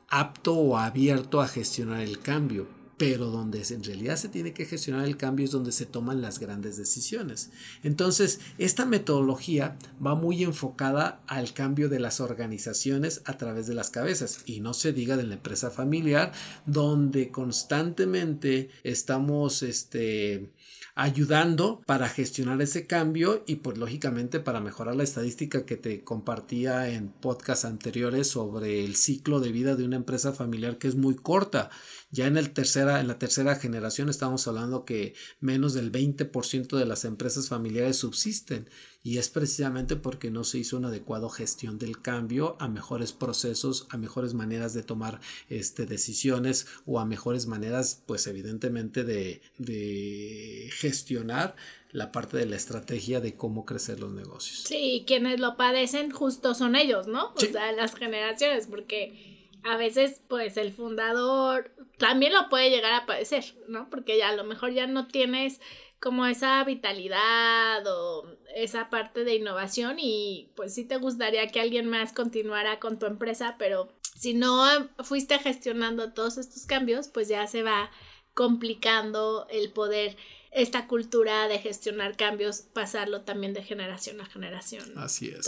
apto 0.08 0.54
o 0.54 0.78
abierto 0.78 1.42
a 1.42 1.48
gestionar 1.48 2.00
el 2.00 2.20
cambio, 2.20 2.66
pero 2.96 3.26
donde 3.26 3.62
en 3.68 3.84
realidad 3.84 4.16
se 4.16 4.28
tiene 4.28 4.52
que 4.52 4.64
gestionar 4.64 5.04
el 5.04 5.16
cambio 5.16 5.44
es 5.44 5.50
donde 5.50 5.72
se 5.72 5.86
toman 5.86 6.22
las 6.22 6.38
grandes 6.38 6.76
decisiones. 6.76 7.50
Entonces, 7.82 8.40
esta 8.58 8.86
metodología 8.86 9.76
va 10.04 10.14
muy 10.14 10.44
enfocada 10.44 11.20
al 11.26 11.52
cambio 11.52 11.88
de 11.88 12.00
las 12.00 12.20
organizaciones 12.20 13.22
a 13.24 13.36
través 13.36 13.66
de 13.66 13.74
las 13.74 13.90
cabezas 13.90 14.40
y 14.46 14.60
no 14.60 14.72
se 14.72 14.92
diga 14.92 15.16
de 15.16 15.24
la 15.24 15.34
empresa 15.34 15.70
familiar 15.70 16.32
donde 16.64 17.30
constantemente 17.30 18.70
estamos 18.82 19.62
este 19.62 20.52
ayudando 21.00 21.80
para 21.86 22.08
gestionar 22.08 22.60
ese 22.60 22.88
cambio 22.88 23.44
y 23.46 23.56
pues 23.56 23.78
lógicamente 23.78 24.40
para 24.40 24.58
mejorar 24.60 24.96
la 24.96 25.04
estadística 25.04 25.64
que 25.64 25.76
te 25.76 26.02
compartía 26.02 26.90
en 26.90 27.10
podcasts 27.10 27.64
anteriores 27.64 28.26
sobre 28.26 28.84
el 28.84 28.96
ciclo 28.96 29.38
de 29.38 29.52
vida 29.52 29.76
de 29.76 29.84
una 29.84 29.94
empresa 29.94 30.32
familiar 30.32 30.76
que 30.76 30.88
es 30.88 30.96
muy 30.96 31.14
corta. 31.14 31.70
Ya 32.10 32.26
en, 32.26 32.36
el 32.36 32.50
tercera, 32.50 32.98
en 32.98 33.06
la 33.06 33.16
tercera 33.16 33.54
generación 33.54 34.08
estamos 34.08 34.48
hablando 34.48 34.84
que 34.84 35.14
menos 35.38 35.72
del 35.72 35.92
20% 35.92 36.76
de 36.76 36.86
las 36.86 37.04
empresas 37.04 37.48
familiares 37.48 37.96
subsisten 37.98 38.68
y 39.02 39.18
es 39.18 39.28
precisamente 39.30 39.96
porque 39.96 40.30
no 40.30 40.44
se 40.44 40.58
hizo 40.58 40.76
una 40.76 40.88
adecuada 40.88 41.28
gestión 41.30 41.78
del 41.78 42.00
cambio 42.00 42.56
a 42.58 42.68
mejores 42.68 43.12
procesos, 43.12 43.86
a 43.90 43.96
mejores 43.96 44.34
maneras 44.34 44.74
de 44.74 44.82
tomar 44.82 45.20
este, 45.48 45.86
decisiones 45.86 46.66
o 46.84 46.98
a 46.98 47.04
mejores 47.04 47.46
maneras, 47.46 48.02
pues 48.06 48.26
evidentemente, 48.26 49.04
de, 49.04 49.40
de 49.58 50.70
gestionar 50.72 51.54
la 51.90 52.12
parte 52.12 52.36
de 52.36 52.46
la 52.46 52.56
estrategia 52.56 53.20
de 53.20 53.34
cómo 53.34 53.64
crecer 53.64 54.00
los 54.00 54.12
negocios. 54.12 54.64
Sí, 54.66 55.04
quienes 55.06 55.40
lo 55.40 55.56
padecen 55.56 56.10
justo 56.10 56.54
son 56.54 56.76
ellos, 56.76 57.06
¿no? 57.06 57.32
O 57.34 57.40
sea, 57.40 57.72
las 57.72 57.94
generaciones, 57.94 58.66
porque 58.66 59.48
a 59.64 59.76
veces 59.76 60.20
pues 60.28 60.56
el 60.56 60.72
fundador 60.72 61.72
también 61.98 62.32
lo 62.32 62.48
puede 62.48 62.70
llegar 62.70 62.92
a 62.92 63.06
padecer, 63.06 63.44
¿no? 63.68 63.88
Porque 63.90 64.18
ya 64.18 64.28
a 64.30 64.36
lo 64.36 64.44
mejor 64.44 64.72
ya 64.72 64.86
no 64.86 65.08
tienes 65.08 65.60
como 66.00 66.26
esa 66.26 66.62
vitalidad 66.64 67.84
o 67.86 68.24
esa 68.54 68.88
parte 68.90 69.24
de 69.24 69.34
innovación 69.34 69.96
y 69.98 70.52
pues 70.54 70.74
sí 70.74 70.84
te 70.84 70.96
gustaría 70.96 71.48
que 71.48 71.60
alguien 71.60 71.88
más 71.88 72.12
continuara 72.12 72.78
con 72.78 72.98
tu 72.98 73.06
empresa, 73.06 73.56
pero 73.58 73.88
si 74.14 74.34
no 74.34 74.64
fuiste 75.04 75.38
gestionando 75.38 76.12
todos 76.12 76.38
estos 76.38 76.66
cambios, 76.66 77.08
pues 77.08 77.28
ya 77.28 77.46
se 77.46 77.62
va 77.62 77.90
complicando 78.34 79.46
el 79.50 79.72
poder 79.72 80.16
esta 80.50 80.86
cultura 80.86 81.46
de 81.46 81.58
gestionar 81.58 82.16
cambios, 82.16 82.62
pasarlo 82.72 83.22
también 83.22 83.52
de 83.52 83.62
generación 83.62 84.20
a 84.20 84.26
generación. 84.26 84.96
Así 84.96 85.28
es. 85.28 85.46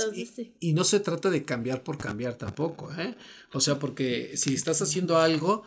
y, 0.61 0.73
no 0.73 0.85
se 0.85 1.01
trata 1.01 1.31
de 1.31 1.45
cambiar 1.45 1.83
por 1.83 1.99
cambiar 1.99 2.35
tampoco, 2.35 2.93
¿eh? 2.99 3.15
O 3.53 3.61
sea, 3.61 3.79
porque 3.79 4.37
si 4.37 4.55
estás 4.55 4.83
haciendo 4.83 5.19
algo, 5.19 5.65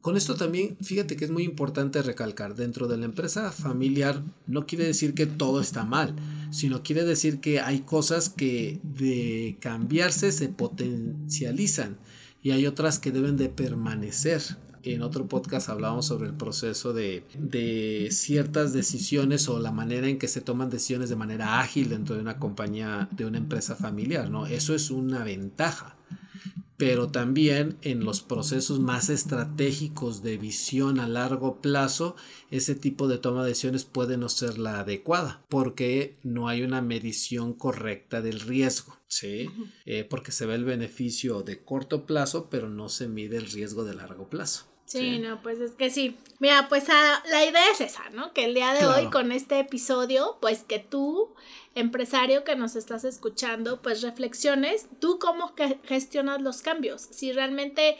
con 0.00 0.16
esto 0.16 0.34
también, 0.34 0.76
fíjate 0.80 1.16
que 1.16 1.24
es 1.24 1.30
muy 1.30 1.44
importante 1.44 2.02
recalcar, 2.02 2.54
dentro 2.54 2.88
de 2.88 2.96
la 2.96 3.04
empresa 3.04 3.52
familiar 3.52 4.22
no 4.46 4.66
quiere 4.66 4.84
decir 4.84 5.14
que 5.14 5.26
todo 5.26 5.60
está 5.60 5.84
mal, 5.84 6.14
sino 6.50 6.82
quiere 6.82 7.04
decir 7.04 7.40
que 7.40 7.60
hay 7.60 7.80
cosas 7.80 8.28
que 8.28 8.80
de 8.82 9.56
cambiarse 9.60 10.32
se 10.32 10.48
potencializan 10.48 11.98
y 12.42 12.52
hay 12.52 12.66
otras 12.66 12.98
que 12.98 13.12
deben 13.12 13.36
de 13.36 13.48
permanecer 13.48 14.42
en 14.82 15.02
otro 15.02 15.26
podcast 15.26 15.68
hablábamos 15.68 16.06
sobre 16.06 16.28
el 16.28 16.34
proceso 16.34 16.92
de, 16.92 18.08
ciertas 18.10 18.72
decisiones 18.72 19.48
o 19.48 19.58
la 19.58 19.72
manera 19.72 20.08
en 20.08 20.18
que 20.18 20.28
se 20.28 20.40
toman 20.40 20.70
decisiones 20.70 21.08
de 21.08 21.16
manera 21.16 21.60
ágil 21.60 21.88
dentro 21.90 22.14
de 22.14 22.20
una 22.20 22.38
compañía, 22.38 23.08
de 23.12 23.26
una 23.26 23.38
empresa 23.38 23.74
familiar, 23.74 24.30
¿no? 24.30 24.46
Eso 24.46 24.74
es 24.74 24.90
una 24.90 25.24
ventaja. 25.24 25.96
Pero 26.78 27.08
también 27.08 27.76
en 27.82 28.04
los 28.04 28.22
procesos 28.22 28.80
más 28.80 29.10
estratégicos 29.10 30.22
de 30.22 30.38
visión 30.38 31.00
a 31.00 31.08
largo 31.08 31.60
plazo, 31.60 32.16
ese 32.50 32.74
tipo 32.74 33.08
de 33.08 33.18
toma 33.18 33.42
de 33.42 33.50
decisiones 33.50 33.84
puede 33.84 34.16
no 34.16 34.30
ser 34.30 34.58
la 34.58 34.80
adecuada, 34.80 35.42
porque 35.48 36.16
no 36.22 36.48
hay 36.48 36.62
una 36.62 36.80
medición 36.80 37.52
correcta 37.52 38.22
del 38.22 38.40
riesgo. 38.40 38.96
¿sí? 39.08 39.50
Eh, 39.86 40.04
porque 40.04 40.32
se 40.32 40.46
ve 40.46 40.54
el 40.54 40.64
beneficio 40.64 41.42
de 41.42 41.62
corto 41.62 42.06
plazo, 42.06 42.48
pero 42.50 42.68
no 42.68 42.88
se 42.88 43.08
mide 43.08 43.38
el 43.38 43.50
riesgo 43.50 43.84
de 43.84 43.94
largo 43.94 44.28
plazo. 44.28 44.66
Sí, 44.88 45.18
no, 45.18 45.42
pues 45.42 45.60
es 45.60 45.72
que 45.72 45.90
sí. 45.90 46.16
Mira, 46.38 46.66
pues 46.70 46.84
ah, 46.88 47.22
la 47.30 47.44
idea 47.44 47.70
es 47.72 47.82
esa, 47.82 48.08
¿no? 48.10 48.32
Que 48.32 48.46
el 48.46 48.54
día 48.54 48.72
de 48.72 48.86
hoy 48.86 49.10
con 49.10 49.32
este 49.32 49.58
episodio, 49.58 50.38
pues 50.40 50.62
que 50.62 50.78
tú, 50.78 51.34
empresario 51.78 52.44
que 52.44 52.56
nos 52.56 52.76
estás 52.76 53.04
escuchando, 53.04 53.82
pues 53.82 54.02
reflexiones 54.02 54.86
tú 55.00 55.18
cómo 55.18 55.54
gestionas 55.84 56.42
los 56.42 56.62
cambios. 56.62 57.02
Si 57.02 57.32
realmente 57.32 57.96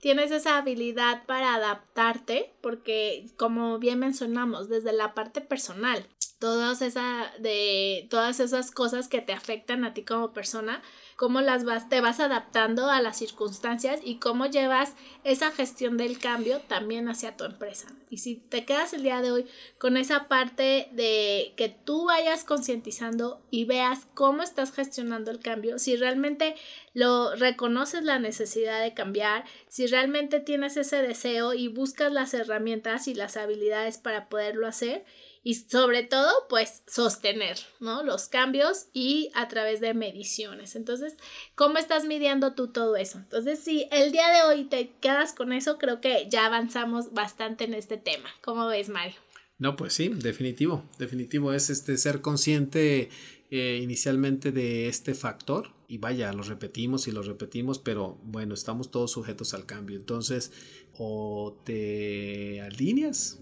tienes 0.00 0.30
esa 0.32 0.58
habilidad 0.58 1.24
para 1.26 1.54
adaptarte, 1.54 2.52
porque 2.60 3.26
como 3.36 3.78
bien 3.78 4.00
mencionamos, 4.00 4.68
desde 4.68 4.92
la 4.92 5.14
parte 5.14 5.40
personal, 5.40 6.06
todas, 6.38 6.82
esa, 6.82 7.32
de, 7.38 8.08
todas 8.10 8.40
esas 8.40 8.72
cosas 8.72 9.08
que 9.08 9.20
te 9.20 9.32
afectan 9.32 9.84
a 9.84 9.94
ti 9.94 10.02
como 10.02 10.32
persona, 10.32 10.82
cómo 11.16 11.40
las 11.40 11.64
vas, 11.64 11.88
te 11.88 12.00
vas 12.00 12.20
adaptando 12.20 12.90
a 12.90 13.00
las 13.00 13.18
circunstancias 13.18 14.00
y 14.02 14.16
cómo 14.16 14.46
llevas 14.46 14.94
esa 15.24 15.50
gestión 15.50 15.96
del 15.96 16.18
cambio 16.18 16.60
también 16.60 17.08
hacia 17.08 17.36
tu 17.36 17.44
empresa. 17.44 17.88
Y 18.10 18.18
si 18.18 18.36
te 18.36 18.64
quedas 18.64 18.92
el 18.92 19.02
día 19.02 19.22
de 19.22 19.32
hoy 19.32 19.46
con 19.78 19.96
esa 19.96 20.28
parte 20.28 20.88
de 20.92 21.54
que 21.56 21.68
tú 21.68 22.06
vayas 22.06 22.44
concientizando 22.44 23.40
y 23.50 23.64
veas 23.64 24.06
cómo 24.14 24.42
estás 24.42 24.72
gestionando 24.72 25.30
el 25.30 25.40
cambio, 25.40 25.78
si 25.78 25.96
realmente 25.96 26.54
lo 26.92 27.34
reconoces 27.36 28.02
la 28.02 28.18
necesidad 28.18 28.82
de 28.82 28.94
cambiar, 28.94 29.44
si 29.68 29.86
realmente 29.86 30.40
tienes 30.40 30.76
ese 30.76 31.00
deseo 31.00 31.54
y 31.54 31.68
buscas 31.68 32.12
las 32.12 32.34
herramientas 32.34 33.08
y 33.08 33.14
las 33.14 33.36
habilidades 33.36 33.98
para 33.98 34.28
poderlo 34.28 34.66
hacer, 34.66 35.04
y 35.42 35.54
sobre 35.54 36.02
todo 36.04 36.30
pues 36.48 36.82
sostener, 36.86 37.58
¿no? 37.80 38.02
Los 38.02 38.28
cambios 38.28 38.86
y 38.92 39.30
a 39.34 39.48
través 39.48 39.80
de 39.80 39.94
mediciones. 39.94 40.76
Entonces, 40.76 41.14
¿cómo 41.54 41.78
estás 41.78 42.04
midiendo 42.04 42.54
tú 42.54 42.68
todo 42.68 42.96
eso? 42.96 43.18
Entonces, 43.18 43.58
si 43.58 43.88
el 43.90 44.12
día 44.12 44.28
de 44.28 44.42
hoy 44.42 44.64
te 44.64 44.92
quedas 45.00 45.32
con 45.32 45.52
eso, 45.52 45.78
creo 45.78 46.00
que 46.00 46.28
ya 46.30 46.46
avanzamos 46.46 47.12
bastante 47.12 47.64
en 47.64 47.74
este 47.74 47.96
tema. 47.96 48.28
¿Cómo 48.42 48.66
ves, 48.66 48.88
Mario? 48.88 49.14
No, 49.58 49.76
pues 49.76 49.92
sí, 49.92 50.08
definitivo, 50.08 50.84
definitivo 50.98 51.52
es 51.52 51.70
este 51.70 51.96
ser 51.96 52.20
consciente 52.20 53.10
eh, 53.50 53.80
inicialmente 53.82 54.50
de 54.50 54.88
este 54.88 55.14
factor 55.14 55.70
y 55.86 55.98
vaya, 55.98 56.32
lo 56.32 56.42
repetimos 56.42 57.06
y 57.06 57.12
lo 57.12 57.22
repetimos, 57.22 57.78
pero 57.78 58.18
bueno, 58.24 58.54
estamos 58.54 58.90
todos 58.90 59.10
sujetos 59.10 59.52
al 59.52 59.66
cambio. 59.66 59.98
Entonces, 59.98 60.50
o 60.98 61.56
te 61.64 62.60
alineas 62.60 63.38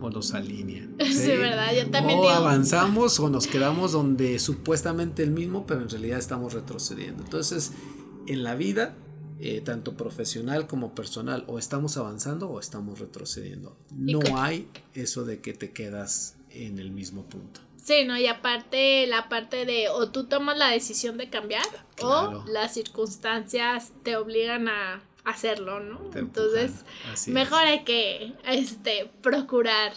o 0.00 0.10
nos 0.10 0.34
alinean. 0.34 0.96
Sí, 1.04 1.28
verdad, 1.28 1.74
yo 1.74 1.90
también. 1.90 2.18
O 2.18 2.28
avanzamos 2.28 3.18
o 3.20 3.28
nos 3.28 3.46
quedamos 3.46 3.92
donde 3.92 4.38
supuestamente 4.38 5.22
el 5.22 5.30
mismo, 5.30 5.66
pero 5.66 5.82
en 5.82 5.88
realidad 5.88 6.18
estamos 6.18 6.52
retrocediendo. 6.52 7.24
Entonces, 7.24 7.72
en 8.26 8.44
la 8.44 8.54
vida, 8.54 8.94
eh, 9.40 9.60
tanto 9.60 9.96
profesional 9.96 10.66
como 10.66 10.94
personal, 10.94 11.44
o 11.48 11.58
estamos 11.58 11.96
avanzando 11.96 12.48
o 12.48 12.60
estamos 12.60 12.98
retrocediendo. 12.98 13.76
No 13.94 14.20
hay 14.36 14.68
eso 14.94 15.24
de 15.24 15.40
que 15.40 15.52
te 15.52 15.72
quedas 15.72 16.36
en 16.50 16.78
el 16.78 16.90
mismo 16.90 17.24
punto. 17.24 17.60
Sí, 17.82 18.04
¿no? 18.04 18.18
Y 18.18 18.26
aparte 18.26 19.06
la 19.06 19.28
parte 19.28 19.64
de 19.64 19.88
o 19.88 20.10
tú 20.10 20.24
tomas 20.24 20.58
la 20.58 20.68
decisión 20.68 21.18
de 21.18 21.30
cambiar 21.30 21.66
o 22.02 22.44
las 22.48 22.74
circunstancias 22.74 23.92
te 24.02 24.16
obligan 24.16 24.68
a 24.68 25.02
hacerlo, 25.26 25.80
¿no? 25.80 26.10
Entonces, 26.14 26.84
mejor 27.26 27.60
hay 27.62 27.84
que 27.84 28.32
este, 28.44 29.10
procurar 29.22 29.92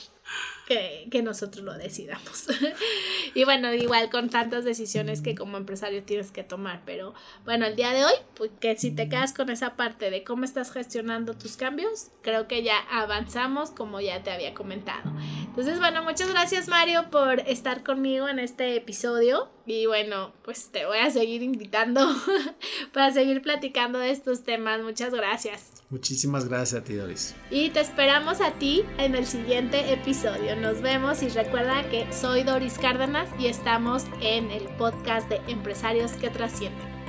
que, 0.69 1.21
nosotros 1.23 1.65
lo 1.65 1.73
decidamos. 1.73 2.47
y 3.33 3.43
bueno, 3.43 3.73
igual 3.73 4.09
con 4.09 4.29
tantas 4.29 4.63
decisiones 4.63 5.21
que 5.21 5.35
como 5.35 5.57
empresario 5.57 6.03
tienes 6.03 6.31
que 6.31 6.43
tomar, 6.43 6.81
pero 6.85 7.13
bueno, 7.43 7.65
el 7.65 7.75
día 7.75 7.91
de 7.91 8.05
hoy, 8.05 8.13
pues 8.35 8.51
que 8.61 8.77
si 8.77 8.91
te 8.91 9.09
quedas 9.09 9.33
con 9.33 9.49
esa 9.49 9.75
parte 9.75 10.09
de 10.09 10.23
cómo 10.23 10.45
estás 10.45 10.71
gestionando 10.71 11.33
tus 11.33 11.57
cambios, 11.57 12.11
creo 12.21 12.47
que 12.47 12.63
ya 12.63 12.77
avanzamos 12.91 13.71
como 13.71 13.99
ya 13.99 14.23
te 14.23 14.31
había 14.31 14.53
comentado. 14.53 15.11
Entonces, 15.45 15.79
bueno, 15.79 16.03
muchas 16.03 16.29
gracias 16.29 16.67
Mario 16.67 17.09
por 17.09 17.39
estar 17.41 17.83
conmigo 17.83 18.29
en 18.29 18.39
este 18.39 18.75
episodio. 18.75 19.49
Y 19.65 19.87
bueno, 19.87 20.33
pues 20.43 20.71
te 20.71 20.85
voy 20.85 20.99
a 20.99 21.09
seguir 21.09 21.41
invitando 21.43 22.07
para 22.93 23.11
seguir 23.11 23.41
platicando 23.41 23.99
de 23.99 24.11
estos 24.11 24.43
temas. 24.43 24.81
Muchas 24.81 25.13
gracias. 25.13 25.78
Muchísimas 25.89 26.47
gracias 26.47 26.81
a 26.81 26.83
ti, 26.83 26.93
Doris. 26.93 27.35
Y 27.49 27.71
te 27.71 27.79
esperamos 27.79 28.41
a 28.41 28.51
ti 28.51 28.83
en 28.99 29.15
el 29.15 29.25
siguiente 29.25 29.91
episodio. 29.91 30.55
Nos 30.55 30.81
vemos 30.81 31.23
y 31.23 31.29
recuerda 31.29 31.89
que 31.89 32.11
soy 32.13 32.43
Doris 32.43 32.77
Cárdenas 32.77 33.27
y 33.39 33.47
estamos 33.47 34.05
en 34.21 34.51
el 34.51 34.67
podcast 34.77 35.27
de 35.29 35.37
Empresarios 35.47 36.11
que 36.11 36.29
Trascienden. 36.29 36.98